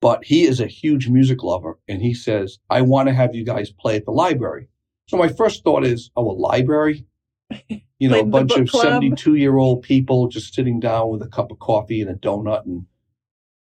But 0.00 0.24
he 0.24 0.44
is 0.44 0.60
a 0.60 0.68
huge 0.68 1.08
music 1.08 1.42
lover. 1.42 1.78
And 1.88 2.00
he 2.00 2.14
says, 2.14 2.58
I 2.70 2.82
want 2.82 3.08
to 3.08 3.14
have 3.14 3.34
you 3.34 3.44
guys 3.44 3.72
play 3.72 3.96
at 3.96 4.04
the 4.04 4.12
library. 4.12 4.68
So 5.08 5.16
my 5.16 5.26
first 5.28 5.64
thought 5.64 5.84
is, 5.84 6.10
oh, 6.16 6.30
a 6.30 6.32
library? 6.32 7.06
You 8.02 8.08
know, 8.08 8.20
a 8.20 8.24
bunch 8.24 8.52
of 8.52 8.70
72 8.70 9.34
year 9.34 9.58
old 9.58 9.82
people 9.82 10.28
just 10.28 10.54
sitting 10.54 10.80
down 10.80 11.10
with 11.10 11.20
a 11.20 11.28
cup 11.28 11.50
of 11.50 11.58
coffee 11.58 12.00
and 12.00 12.08
a 12.10 12.14
donut 12.14 12.64
and 12.64 12.86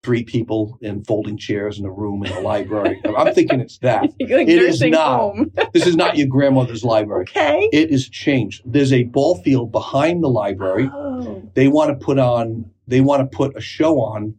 three 0.06 0.22
people 0.22 0.78
in 0.80 1.02
folding 1.02 1.36
chairs 1.36 1.80
in 1.80 1.84
a 1.84 1.90
room 1.90 2.24
in 2.24 2.32
the 2.32 2.40
library. 2.40 3.00
I'm 3.18 3.34
thinking 3.34 3.58
it's 3.58 3.78
that. 3.78 4.02
like 4.20 4.48
It 4.48 4.62
is 4.62 4.80
not. 4.80 5.34
This 5.72 5.84
is 5.86 5.96
not 5.96 6.16
your 6.16 6.28
grandmother's 6.28 6.84
library. 6.84 7.24
Okay. 7.28 7.68
It 7.72 7.90
is 7.90 8.08
changed. 8.08 8.62
There's 8.64 8.92
a 8.92 9.02
ball 9.02 9.42
field 9.42 9.72
behind 9.72 10.22
the 10.22 10.28
library. 10.28 10.88
Oh, 11.18 11.42
They 11.54 11.66
want 11.66 11.88
to 11.98 12.04
put 12.04 12.18
on, 12.18 12.70
they 12.86 13.00
want 13.00 13.20
to 13.28 13.36
put 13.36 13.56
a 13.56 13.60
show 13.60 14.00
on, 14.00 14.36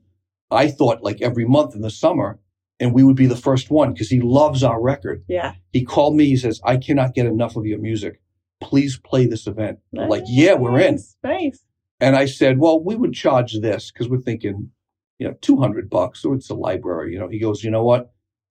I 0.51 0.69
thought 0.69 1.03
like 1.03 1.21
every 1.21 1.43
month 1.45 1.75
in 1.75 1.81
the 1.81 1.89
summer, 1.89 2.39
and 2.79 2.93
we 2.93 3.03
would 3.03 3.15
be 3.17 3.25
the 3.25 3.35
first 3.35 3.69
one 3.69 3.91
because 3.91 4.09
he 4.09 4.21
loves 4.21 4.63
our 4.63 4.79
record. 4.79 5.23
yeah. 5.27 5.55
He 5.73 5.83
called 5.83 6.15
me. 6.15 6.25
He 6.27 6.37
says, 6.37 6.61
I 6.63 6.77
cannot 6.77 7.13
get 7.15 7.25
enough 7.25 7.55
of 7.57 7.65
your 7.65 7.79
music. 7.79 8.21
Please 8.61 8.97
play 8.97 9.25
this 9.25 9.47
event. 9.47 9.79
I'm 9.99 10.07
like, 10.07 10.23
yeah, 10.27 10.53
we're 10.53 10.79
in. 10.79 10.95
Nice, 10.95 11.17
Nice. 11.23 11.59
And 11.99 12.15
I 12.15 12.25
said, 12.27 12.59
well, 12.59 12.79
we 12.79 12.95
would 12.95 13.13
charge 13.13 13.59
this 13.59 13.91
because 13.91 14.07
we're 14.07 14.21
thinking, 14.21 14.71
you 15.19 15.27
know, 15.27 15.35
200 15.41 15.89
bucks. 15.89 16.23
or 16.25 16.35
it's 16.35 16.49
a 16.49 16.55
library. 16.55 17.13
You 17.13 17.19
know, 17.19 17.27
he 17.27 17.39
goes, 17.39 17.63
you 17.63 17.71
know 17.71 17.83
what? 17.83 18.11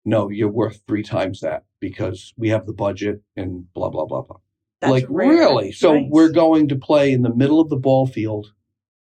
No, 0.06 0.30
you're 0.30 0.50
worth 0.50 0.82
three 0.88 1.03
times 1.03 1.41
that. 1.41 1.63
because 1.80 2.34
we 2.38 2.50
have 2.50 2.65
the 2.68 2.74
budget 2.74 3.22
and 3.36 3.72
blah 3.74 3.89
blah 3.89 4.06
blah 4.06 4.22
blah. 4.22 4.38
That's 4.82 4.91
like 4.91 5.06
rare. 5.10 5.30
really? 5.30 5.72
So 5.72 5.94
Nice. 5.96 6.08
we're 6.10 6.32
going 6.32 6.68
to 6.70 6.75
play 6.75 7.12
in 7.12 7.22
the 7.24 7.34
middle 7.34 7.60
of 7.60 7.70
the 7.70 7.75
ball 7.77 8.08
field 8.08 8.53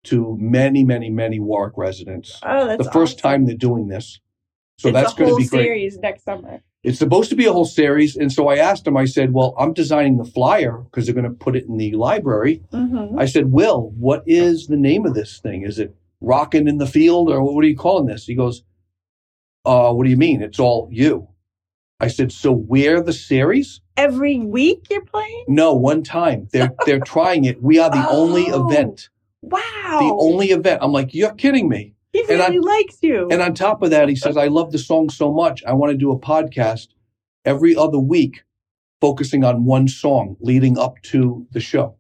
to 0.05 0.37
many, 0.41 0.85
many, 0.85 1.11
many 1.11 1.39
Warwick 1.41 1.75
residents. 1.77 2.39
Oh, 2.43 2.67
that's 2.67 2.85
the 2.85 2.91
first 2.93 3.19
awesome. 3.19 3.31
time 3.31 3.47
they're 3.47 3.57
doing 3.57 3.89
this. 3.89 4.21
So 4.79 4.89
it's 4.91 4.95
that's 4.95 5.15
going 5.15 5.31
to 5.31 5.37
be 5.37 5.47
great. 5.49 5.65
series 5.65 5.99
next 5.99 6.25
summer. 6.25 6.63
It's 6.83 6.99
supposed 6.99 7.31
to 7.31 7.37
be 7.37 7.47
a 7.47 7.53
whole 7.53 7.65
series. 7.65 8.15
And 8.17 8.33
so 8.33 8.49
I 8.49 8.57
asked 8.57 8.87
him, 8.87 8.97
I 8.97 9.07
said, 9.07 9.33
well, 9.33 9.55
I'm 9.59 9.73
designing 9.73 10.19
the 10.19 10.25
flyer 10.25 10.79
because 10.85 11.05
they're 11.07 11.15
going 11.15 11.25
to 11.25 11.31
put 11.31 11.57
it 11.57 11.65
in 11.67 11.77
the 11.79 11.93
library. 11.95 12.63
hmm 12.71 13.19
I 13.19 13.27
said, 13.27 13.51
Will, 13.51 13.91
what 13.97 14.23
is 14.27 14.67
the 14.69 14.77
name 14.77 15.05
of 15.07 15.15
this 15.15 15.41
thing? 15.41 15.63
Is 15.63 15.79
it 15.79 15.95
Rockin' 16.27 16.67
in 16.69 16.79
the 16.79 16.87
Field 16.87 17.31
or 17.31 17.41
what 17.43 17.65
are 17.65 17.69
you 17.69 17.77
calling 17.77 18.07
this? 18.07 18.27
He 18.27 18.35
goes, 18.35 18.63
uh, 19.65 19.93
what 19.93 20.05
do 20.05 20.11
you 20.11 20.17
mean? 20.17 20.43
It's 20.43 20.59
all 20.59 20.89
you. 20.91 21.29
I 22.01 22.09
said, 22.09 22.31
so 22.33 22.53
we're 22.53 23.01
the 23.03 23.13
series? 23.13 23.81
Every 23.97 24.39
week 24.39 24.89
you're 24.91 25.05
playing? 25.05 25.45
No, 25.49 25.73
one 25.75 26.03
time. 26.03 26.49
They're 26.53 26.73
they're 26.85 27.01
trying 27.15 27.45
it. 27.45 27.63
We 27.63 27.79
are 27.79 27.91
the 27.91 28.07
only 28.11 28.51
Oh. 28.53 28.69
event. 28.69 29.09
Wow. 29.41 29.61
The 30.01 30.15
only 30.19 30.49
event. 30.51 30.81
I'm 30.83 30.93
like, 30.93 31.15
you're 31.15 31.33
kidding 31.35 31.69
me. 31.69 31.95
he 32.13 32.21
and 32.21 32.29
really 32.31 32.59
likes 32.59 32.99
you. 33.03 33.29
And 33.31 33.41
on 33.41 33.55
top 33.55 33.83
of 33.83 33.91
that, 33.91 34.09
he 34.09 34.17
says, 34.17 34.37
I 34.37 34.49
love 34.49 34.73
the 34.73 34.79
song 34.79 35.09
so 35.09 35.33
much. 35.33 35.63
I 35.65 35.73
want 35.73 35.93
to 35.93 35.97
do 35.97 36.11
a 36.13 36.19
podcast 36.19 36.89
every 37.45 37.75
other 37.77 37.99
week 37.99 38.43
focusing 39.01 39.45
on 39.45 39.65
one 39.65 39.89
song 39.89 40.37
leading 40.41 40.77
up 40.79 40.95
to 41.05 41.47
the 41.53 41.61
show. 41.61 41.96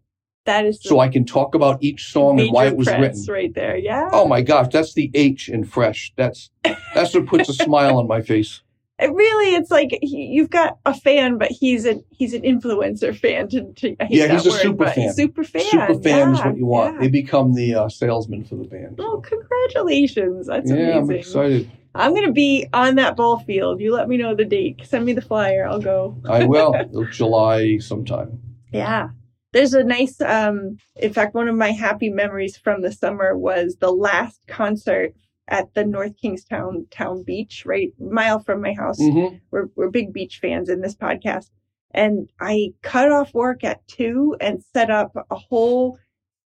That 0.47 0.65
is 0.65 0.81
So 0.83 1.01
I 1.01 1.09
can 1.09 1.25
talk 1.25 1.55
about 1.55 1.83
each 1.83 2.11
song 2.11 2.41
and 2.41 2.51
why 2.53 2.67
it 2.67 2.77
was 2.77 2.87
written. 2.89 3.25
right 3.29 3.53
there. 3.55 3.77
Yeah. 3.77 4.09
Oh 4.13 4.27
my 4.27 4.43
gosh, 4.43 4.69
that's 4.73 4.95
the 4.95 5.11
H 5.15 5.49
in 5.49 5.65
fresh. 5.65 6.13
That's 6.17 6.51
that's 6.95 7.15
what 7.15 7.27
puts 7.27 7.49
a 7.49 7.53
smile 7.65 7.99
on 7.99 8.07
my 8.09 8.23
face. 8.23 8.63
It 8.99 9.13
really, 9.13 9.55
it's 9.55 9.71
like 9.71 9.91
he, 10.01 10.25
you've 10.33 10.49
got 10.49 10.79
a 10.87 10.95
fan, 10.95 11.37
but 11.37 11.51
he's 11.51 11.85
an 11.85 12.03
he's 12.11 12.33
an 12.33 12.41
influencer 12.43 13.15
fan. 13.15 13.49
To, 13.49 13.71
to 13.75 13.95
Yeah, 14.09 14.29
that 14.29 14.31
he's 14.33 14.47
a 14.47 14.51
word, 14.51 14.61
super 14.63 14.87
fan. 14.91 15.13
Super 15.13 15.45
fan. 15.45 15.63
Super 15.65 15.95
fan 16.01 16.33
is 16.33 16.41
what 16.41 16.57
you 16.57 16.65
want. 16.65 16.95
yeah. 16.95 17.01
They 17.03 17.09
become 17.09 17.55
the 17.55 17.75
uh, 17.75 17.89
salesman 17.91 18.45
for 18.45 18.55
the 18.55 18.65
band. 18.65 18.99
Oh, 18.99 19.21
congratulations! 19.23 20.47
That's 20.47 20.71
yeah, 20.71 20.99
I'm 20.99 21.11
excited. 21.11 21.71
I'm 21.95 22.15
gonna 22.15 22.33
be 22.33 22.67
on 22.73 22.95
that 22.95 23.17
ball 23.17 23.39
field. 23.41 23.81
You 23.81 23.93
let 23.95 24.09
me 24.09 24.17
know 24.17 24.35
the 24.35 24.45
date. 24.47 24.81
Send 24.85 25.05
me 25.05 25.13
the 25.13 25.21
flyer. 25.23 25.67
I'll 25.67 25.81
go. 25.81 26.17
I 26.29 26.45
will. 26.47 26.75
July 27.11 27.79
sometime. 27.79 28.41
Yeah. 28.73 29.11
There's 29.57 29.73
a 29.75 29.83
nice 29.85 30.21
um 30.21 30.77
in 30.97 31.13
fact 31.15 31.35
one 31.35 31.49
of 31.49 31.57
my 31.57 31.73
happy 31.73 32.11
memories 32.11 32.57
from 32.59 32.83
the 32.83 32.93
summer 32.93 33.37
was 33.37 33.77
the 33.81 33.91
last 33.91 34.41
concert 34.47 35.15
at 35.49 35.73
the 35.75 35.85
North 35.85 36.17
Kingstown 36.21 36.87
Town 36.91 37.23
Beach, 37.23 37.65
right 37.65 37.91
mile 37.99 38.41
from 38.41 38.61
my 38.61 38.75
house. 38.75 38.99
hmm 38.99 39.37
We're 39.51 39.69
we're 39.75 39.91
big 39.91 40.13
beach 40.13 40.41
fans 40.43 40.69
in 40.69 40.83
this 40.83 40.95
podcast. 40.95 41.51
And 41.93 42.29
I 42.41 42.75
cut 42.83 43.11
off 43.11 43.33
work 43.33 43.65
at 43.65 43.87
two 43.89 44.37
and 44.41 44.63
set 44.75 44.91
up 44.91 45.13
a 45.31 45.35
whole 45.37 45.99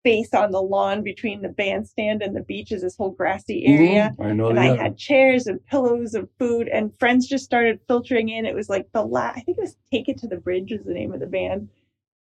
space 0.02 0.34
on 0.34 0.52
the 0.52 0.62
lawn 0.62 1.04
between 1.04 1.42
the 1.42 1.50
bandstand 1.50 2.22
and 2.22 2.36
the 2.36 2.44
beach 2.44 2.72
is 2.72 2.84
this 2.84 2.96
whole 2.96 3.12
grassy 3.12 3.66
area. 3.66 4.16
I 4.20 4.34
know 4.34 4.50
And 4.50 4.58
that. 4.60 4.80
I 4.80 4.84
had 4.84 4.98
chairs 4.98 5.48
and 5.48 5.66
pillows 5.66 6.14
and 6.14 6.28
food, 6.38 6.68
and 6.68 6.98
friends 7.00 7.28
just 7.28 7.46
started 7.46 7.80
filtering 7.88 8.30
in. 8.30 8.46
It 8.46 8.56
was 8.56 8.70
like 8.70 8.88
the 8.94 9.04
last, 9.04 9.38
I 9.38 9.42
think 9.42 9.58
it 9.58 9.62
was 9.62 9.76
Take 9.92 10.08
It 10.08 10.20
to 10.20 10.28
the 10.28 10.38
Bridge 10.38 10.72
is 10.72 10.86
the 10.86 10.94
name 10.94 11.14
of 11.14 11.20
the 11.20 11.28
band, 11.28 11.70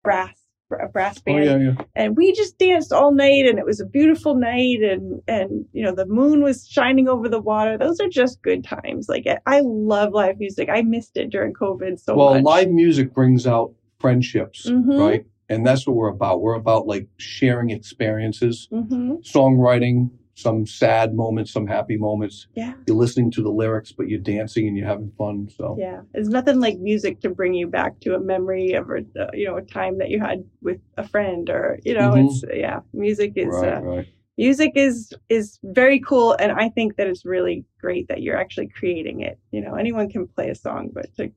brass, 0.03 0.42
a 0.71 0.87
brass 0.87 1.17
oh 1.19 1.21
band. 1.25 1.45
yeah, 1.45 1.57
yeah. 1.77 1.85
And 1.95 2.17
we 2.17 2.33
just 2.33 2.57
danced 2.57 2.91
all 2.91 3.11
night, 3.13 3.45
and 3.45 3.59
it 3.59 3.65
was 3.65 3.79
a 3.79 3.85
beautiful 3.85 4.35
night, 4.35 4.81
and 4.81 5.21
and 5.27 5.65
you 5.73 5.83
know 5.83 5.93
the 5.93 6.05
moon 6.05 6.41
was 6.41 6.67
shining 6.67 7.07
over 7.07 7.29
the 7.29 7.41
water. 7.41 7.77
Those 7.77 7.99
are 7.99 8.09
just 8.09 8.41
good 8.41 8.63
times. 8.63 9.07
Like 9.09 9.25
I- 9.27 9.39
I 9.45 9.61
love 9.63 10.13
live 10.13 10.39
music. 10.39 10.69
I 10.69 10.81
missed 10.81 11.17
it 11.17 11.29
during 11.29 11.53
COVID 11.53 11.99
so 11.99 12.15
well, 12.15 12.33
much. 12.35 12.43
live 12.43 12.69
music 12.69 13.13
brings 13.13 13.45
out 13.45 13.73
friendships, 13.99 14.69
Mhm. 14.69 14.99
right? 14.99 15.25
And 15.49 15.65
that's 15.65 15.85
what 15.85 15.95
we're 15.95 16.07
about. 16.09 16.41
We're 16.41 16.55
about 16.55 16.87
like 16.87 17.07
sharing 17.17 17.69
experiences, 17.69 18.67
hmm 18.71 19.15
songwriting, 19.21 20.09
some 20.35 20.65
sad 20.65 21.13
moments, 21.13 21.51
some 21.51 21.67
happy 21.67 21.97
moments. 21.97 22.47
Yeah, 22.55 22.73
You're 22.87 22.97
listening 22.97 23.29
to 23.31 23.43
the 23.43 23.49
lyrics, 23.51 23.91
but 23.91 24.09
you're 24.09 24.19
dancing 24.19 24.67
and 24.67 24.75
you're 24.77 24.87
having 24.87 25.11
fun. 25.17 25.49
So 25.55 25.75
yeah. 25.79 26.01
There's 26.13 26.29
nothing 26.29 26.59
like 26.59 26.79
music 26.79 27.21
to 27.21 27.29
bring 27.29 27.53
you 27.53 27.67
back 27.67 27.99
to 28.01 28.15
a 28.15 28.19
memory 28.19 28.73
of 28.73 28.89
a 28.89 29.03
uh, 29.21 29.29
you 29.33 29.45
know 29.47 29.57
a 29.57 29.61
time 29.61 29.97
that 29.99 30.09
you 30.09 30.19
had 30.19 30.43
with 30.61 30.79
a 30.97 31.07
friend, 31.07 31.49
or 31.49 31.79
you 31.83 31.93
know, 31.93 32.11
Mhm. 32.11 32.25
it's 32.25 32.43
yeah. 32.53 32.79
Music 32.93 33.33
is 33.35 33.47
right, 33.47 33.73
uh, 33.73 33.81
right. 33.81 34.07
music 34.37 34.71
is 34.75 35.13
is 35.29 35.59
very 35.63 35.99
cool 35.99 36.33
and 36.39 36.51
i 36.53 36.67
think 36.69 36.95
that 36.95 37.05
it's 37.05 37.23
really 37.23 37.63
great 37.79 38.07
that 38.07 38.21
you're 38.23 38.35
actually 38.35 38.67
creating 38.67 39.21
it 39.21 39.37
you 39.51 39.61
know 39.61 39.75
anyone 39.75 40.09
can 40.09 40.27
play 40.27 40.49
a 40.49 40.55
song 40.55 40.89
but 40.91 41.05
to 41.15 41.31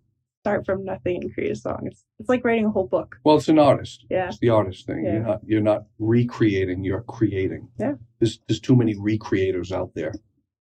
start 0.47 0.65
from 0.65 0.85
nothing 0.85 1.17
and 1.23 1.35
create 1.35 1.51
a 1.51 1.57
song 1.57 1.81
it's 1.91 2.05
it's 2.21 2.29
like 2.29 2.45
writing 2.45 2.67
a 2.67 2.71
whole 2.71 2.87
book 2.87 3.17
Well, 3.25 3.37
it's 3.37 3.49
an 3.49 3.59
artist. 3.59 4.07
yeah 4.09 4.29
It's 4.29 4.39
the 4.39 4.51
artist 4.51 4.87
thing. 4.87 5.05
Yeah. 5.05 5.13
You're 5.13 5.23
not 5.31 5.41
you're 5.51 5.69
not 5.73 5.83
recreating, 5.99 6.85
you're 6.85 7.03
creating. 7.03 7.69
Yeah. 7.79 7.95
There's 8.21 8.39
there's 8.47 8.61
too 8.61 8.77
many 8.77 8.95
recreators 8.95 9.73
out 9.73 9.91
there. 9.95 10.13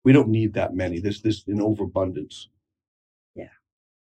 We 0.05 0.13
don't 0.13 0.29
need 0.29 0.55
that 0.55 0.75
many. 0.75 1.01
There's 1.01 1.23
this 1.23 1.45
in 1.47 1.61
overabundance. 1.61 2.49
Yeah. 3.35 3.55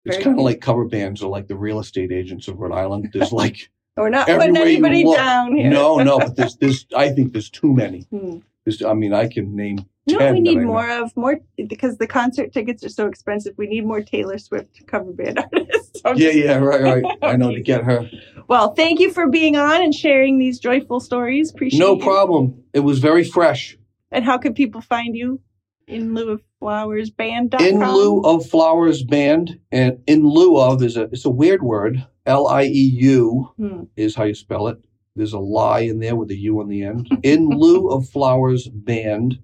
It's 0.05 0.23
kind 0.23 0.39
of 0.39 0.45
like 0.45 0.61
cover 0.61 0.85
bands 0.85 1.23
are 1.23 1.29
like 1.37 1.49
the 1.49 1.57
real 1.67 1.79
estate 1.81 2.13
agents 2.13 2.47
of 2.49 2.59
Rhode 2.59 2.73
Island. 2.83 3.11
There's 3.13 3.33
like 3.45 3.71
we're 3.97 4.11
not 4.11 4.27
putting 4.27 4.57
anybody 4.57 5.03
down 5.05 5.57
here 5.57 5.71
No, 5.71 5.97
no, 6.11 6.19
but 6.19 6.37
there's 6.39 6.57
there's 6.57 6.87
I 6.95 7.09
think 7.15 7.33
there's 7.33 7.51
too 7.51 7.73
many. 7.73 8.01
Hmm. 8.11 8.39
There's 8.65 8.83
I 8.83 8.95
mean 8.95 9.13
I 9.15 9.29
can 9.29 9.57
name 9.57 9.79
you 10.07 10.19
know 10.19 10.33
we 10.33 10.41
need 10.41 10.61
more 10.63 10.89
of 10.91 11.17
more 11.17 11.41
because 11.69 11.97
the 11.99 12.07
concert 12.07 12.53
tickets 12.53 12.85
are 12.85 12.89
so 12.89 13.07
expensive 13.07 13.55
we 13.57 13.67
need 13.67 13.85
more 13.87 14.03
taylor 14.03 14.39
swift 14.39 14.87
cover 14.87 15.13
band 15.13 15.39
artists 15.53 16.01
I'm 16.05 16.19
Yeah, 16.19 16.31
yeah, 16.31 16.57
right, 16.59 16.83
right. 16.83 17.05
I 17.23 17.37
know 17.37 17.53
to 17.53 17.61
get 17.63 17.85
her. 17.85 18.11
well 18.49 18.75
thank 18.75 19.01
you 19.01 19.13
for 19.13 19.29
being 19.29 19.57
on 19.57 19.83
and 19.83 19.95
sharing 19.95 20.39
these 20.39 20.59
joyful 20.59 21.01
stories 21.01 21.51
appreciate 21.51 21.79
No 21.81 21.95
you. 21.97 22.03
problem. 22.03 22.63
It 22.73 22.81
was 22.81 22.99
very 22.99 23.25
fresh. 23.25 23.77
and 24.11 24.25
how 24.25 24.39
can 24.39 24.55
people 24.55 24.81
find 24.81 25.17
you 25.17 25.41
in 25.87 26.15
lieu 26.15 26.33
of 26.33 26.43
flowers 26.61 27.11
band. 27.11 27.55
In 27.61 27.79
lieu 27.79 28.21
of 28.25 28.47
flowers 28.47 29.03
band, 29.03 29.61
and 29.71 29.99
in 30.07 30.27
lieu 30.27 30.57
of 30.59 30.83
is 30.83 30.97
a 30.97 31.03
it's 31.13 31.27
a 31.27 31.31
weird 31.31 31.63
word. 31.63 32.07
L 32.27 32.47
I 32.49 32.65
E 32.65 32.91
U 33.03 33.51
Hmm. 33.59 33.83
is 33.97 34.15
how 34.17 34.25
you 34.25 34.35
spell 34.35 34.69
it. 34.69 34.79
There's 35.15 35.35
a 35.35 35.39
lie 35.39 35.81
in 35.81 35.99
there 36.01 36.17
with 36.17 36.31
a 36.31 36.37
U 36.37 36.61
on 36.61 36.69
the 36.69 36.83
end. 36.83 37.09
In 37.23 37.49
lieu 37.51 37.89
of 37.91 38.09
flowers 38.09 38.67
band, 38.67 39.39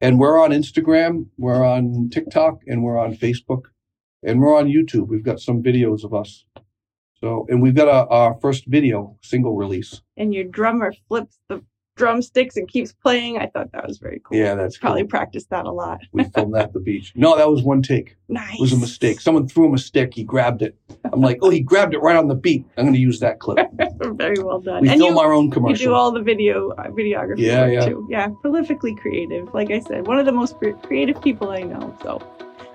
and 0.00 0.18
we're 0.18 0.38
on 0.42 0.50
Instagram, 0.50 1.26
we're 1.38 1.64
on 1.64 2.08
TikTok, 2.10 2.60
and 2.66 2.82
we're 2.82 2.98
on 2.98 3.14
Facebook, 3.14 3.62
and 4.22 4.40
we're 4.40 4.56
on 4.56 4.66
YouTube. 4.66 5.08
We've 5.08 5.24
got 5.24 5.40
some 5.40 5.62
videos 5.62 6.04
of 6.04 6.12
us. 6.14 6.44
So, 7.20 7.46
and 7.48 7.62
we've 7.62 7.74
got 7.74 7.88
a, 7.88 8.06
our 8.08 8.38
first 8.40 8.66
video 8.66 9.16
single 9.22 9.56
release. 9.56 10.02
and 10.16 10.34
your 10.34 10.44
drummer 10.44 10.92
flips 11.08 11.38
the 11.48 11.62
drumsticks 11.96 12.56
and 12.56 12.68
keeps 12.68 12.92
playing. 12.92 13.38
I 13.38 13.46
thought 13.46 13.72
that 13.72 13.86
was 13.86 13.98
very 13.98 14.20
cool. 14.24 14.36
Yeah, 14.38 14.54
that's 14.54 14.76
Probably 14.78 15.02
cool. 15.02 15.08
practiced 15.08 15.50
that 15.50 15.64
a 15.66 15.70
lot. 15.72 16.00
We 16.12 16.24
filmed 16.24 16.54
that 16.54 16.64
at 16.66 16.72
the 16.72 16.80
beach. 16.80 17.12
No, 17.16 17.36
that 17.36 17.50
was 17.50 17.62
one 17.62 17.82
take. 17.82 18.16
Nice. 18.28 18.54
It 18.56 18.60
was 18.60 18.72
a 18.72 18.78
mistake. 18.78 19.20
Someone 19.20 19.48
threw 19.48 19.66
him 19.66 19.74
a 19.74 19.78
stick. 19.78 20.14
He 20.14 20.22
grabbed 20.24 20.62
it. 20.62 20.76
I'm 21.12 21.20
like, 21.20 21.38
oh, 21.42 21.50
he 21.50 21.60
grabbed 21.60 21.94
it 21.94 21.98
right 21.98 22.16
on 22.16 22.28
the 22.28 22.34
beat. 22.34 22.64
I'm 22.76 22.84
going 22.84 22.94
to 22.94 23.00
use 23.00 23.20
that 23.20 23.38
clip. 23.40 23.58
very 24.00 24.38
well 24.42 24.60
done. 24.60 24.82
We 24.82 24.88
and 24.88 25.00
film 25.00 25.14
you, 25.14 25.20
our 25.20 25.32
own 25.32 25.50
commercial. 25.50 25.78
you 25.78 25.86
do 25.88 25.94
all 25.94 26.10
the 26.12 26.22
video 26.22 26.70
uh, 26.72 26.88
videography 26.88 27.38
Yeah, 27.38 27.66
yeah. 27.66 27.86
too. 27.86 28.06
Yeah, 28.10 28.28
prolifically 28.44 28.96
creative. 28.96 29.52
Like 29.54 29.70
I 29.70 29.80
said, 29.80 30.06
one 30.06 30.18
of 30.18 30.26
the 30.26 30.32
most 30.32 30.56
cre- 30.58 30.70
creative 30.70 31.20
people 31.22 31.50
I 31.50 31.62
know. 31.62 31.96
So, 32.02 32.20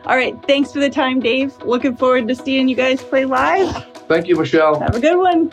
all 0.05 0.15
right. 0.15 0.35
Thanks 0.47 0.71
for 0.71 0.79
the 0.79 0.89
time, 0.89 1.19
Dave. 1.19 1.55
Looking 1.63 1.95
forward 1.95 2.27
to 2.27 2.35
seeing 2.35 2.67
you 2.67 2.75
guys 2.75 3.03
play 3.03 3.25
live. 3.25 3.85
Thank 4.07 4.27
you, 4.27 4.35
Michelle. 4.35 4.79
Have 4.79 4.95
a 4.95 4.99
good 4.99 5.17
one. 5.17 5.51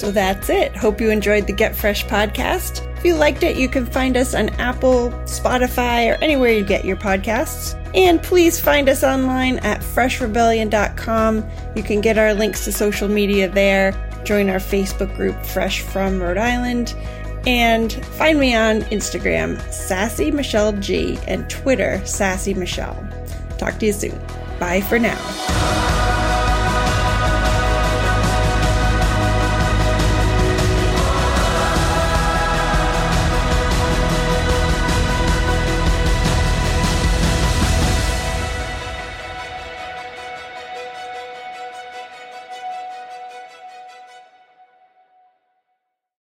So 0.00 0.10
that's 0.10 0.48
it. 0.48 0.74
Hope 0.74 0.98
you 0.98 1.10
enjoyed 1.10 1.46
the 1.46 1.52
Get 1.52 1.76
Fresh 1.76 2.06
podcast. 2.06 2.86
If 2.96 3.04
you 3.04 3.16
liked 3.16 3.42
it, 3.42 3.58
you 3.58 3.68
can 3.68 3.84
find 3.84 4.16
us 4.16 4.34
on 4.34 4.48
Apple, 4.58 5.10
Spotify, 5.24 6.10
or 6.10 6.14
anywhere 6.24 6.50
you 6.50 6.64
get 6.64 6.86
your 6.86 6.96
podcasts. 6.96 7.78
And 7.94 8.22
please 8.22 8.58
find 8.58 8.88
us 8.88 9.04
online 9.04 9.58
at 9.58 9.82
freshrebellion.com. 9.82 11.46
You 11.76 11.82
can 11.82 12.00
get 12.00 12.16
our 12.16 12.32
links 12.32 12.64
to 12.64 12.72
social 12.72 13.08
media 13.08 13.46
there. 13.50 13.92
Join 14.24 14.48
our 14.48 14.56
Facebook 14.56 15.14
group, 15.16 15.36
Fresh 15.44 15.82
from 15.82 16.18
Rhode 16.18 16.38
Island. 16.38 16.96
And 17.46 17.92
find 17.92 18.40
me 18.40 18.54
on 18.54 18.80
Instagram, 18.84 19.60
Sassy 19.70 20.30
Michelle 20.30 20.72
G, 20.72 21.18
and 21.28 21.48
Twitter, 21.50 22.00
Sassy 22.06 22.54
Michelle. 22.54 23.06
Talk 23.58 23.78
to 23.80 23.86
you 23.86 23.92
soon. 23.92 24.18
Bye 24.58 24.80
for 24.80 24.98
now. 24.98 25.89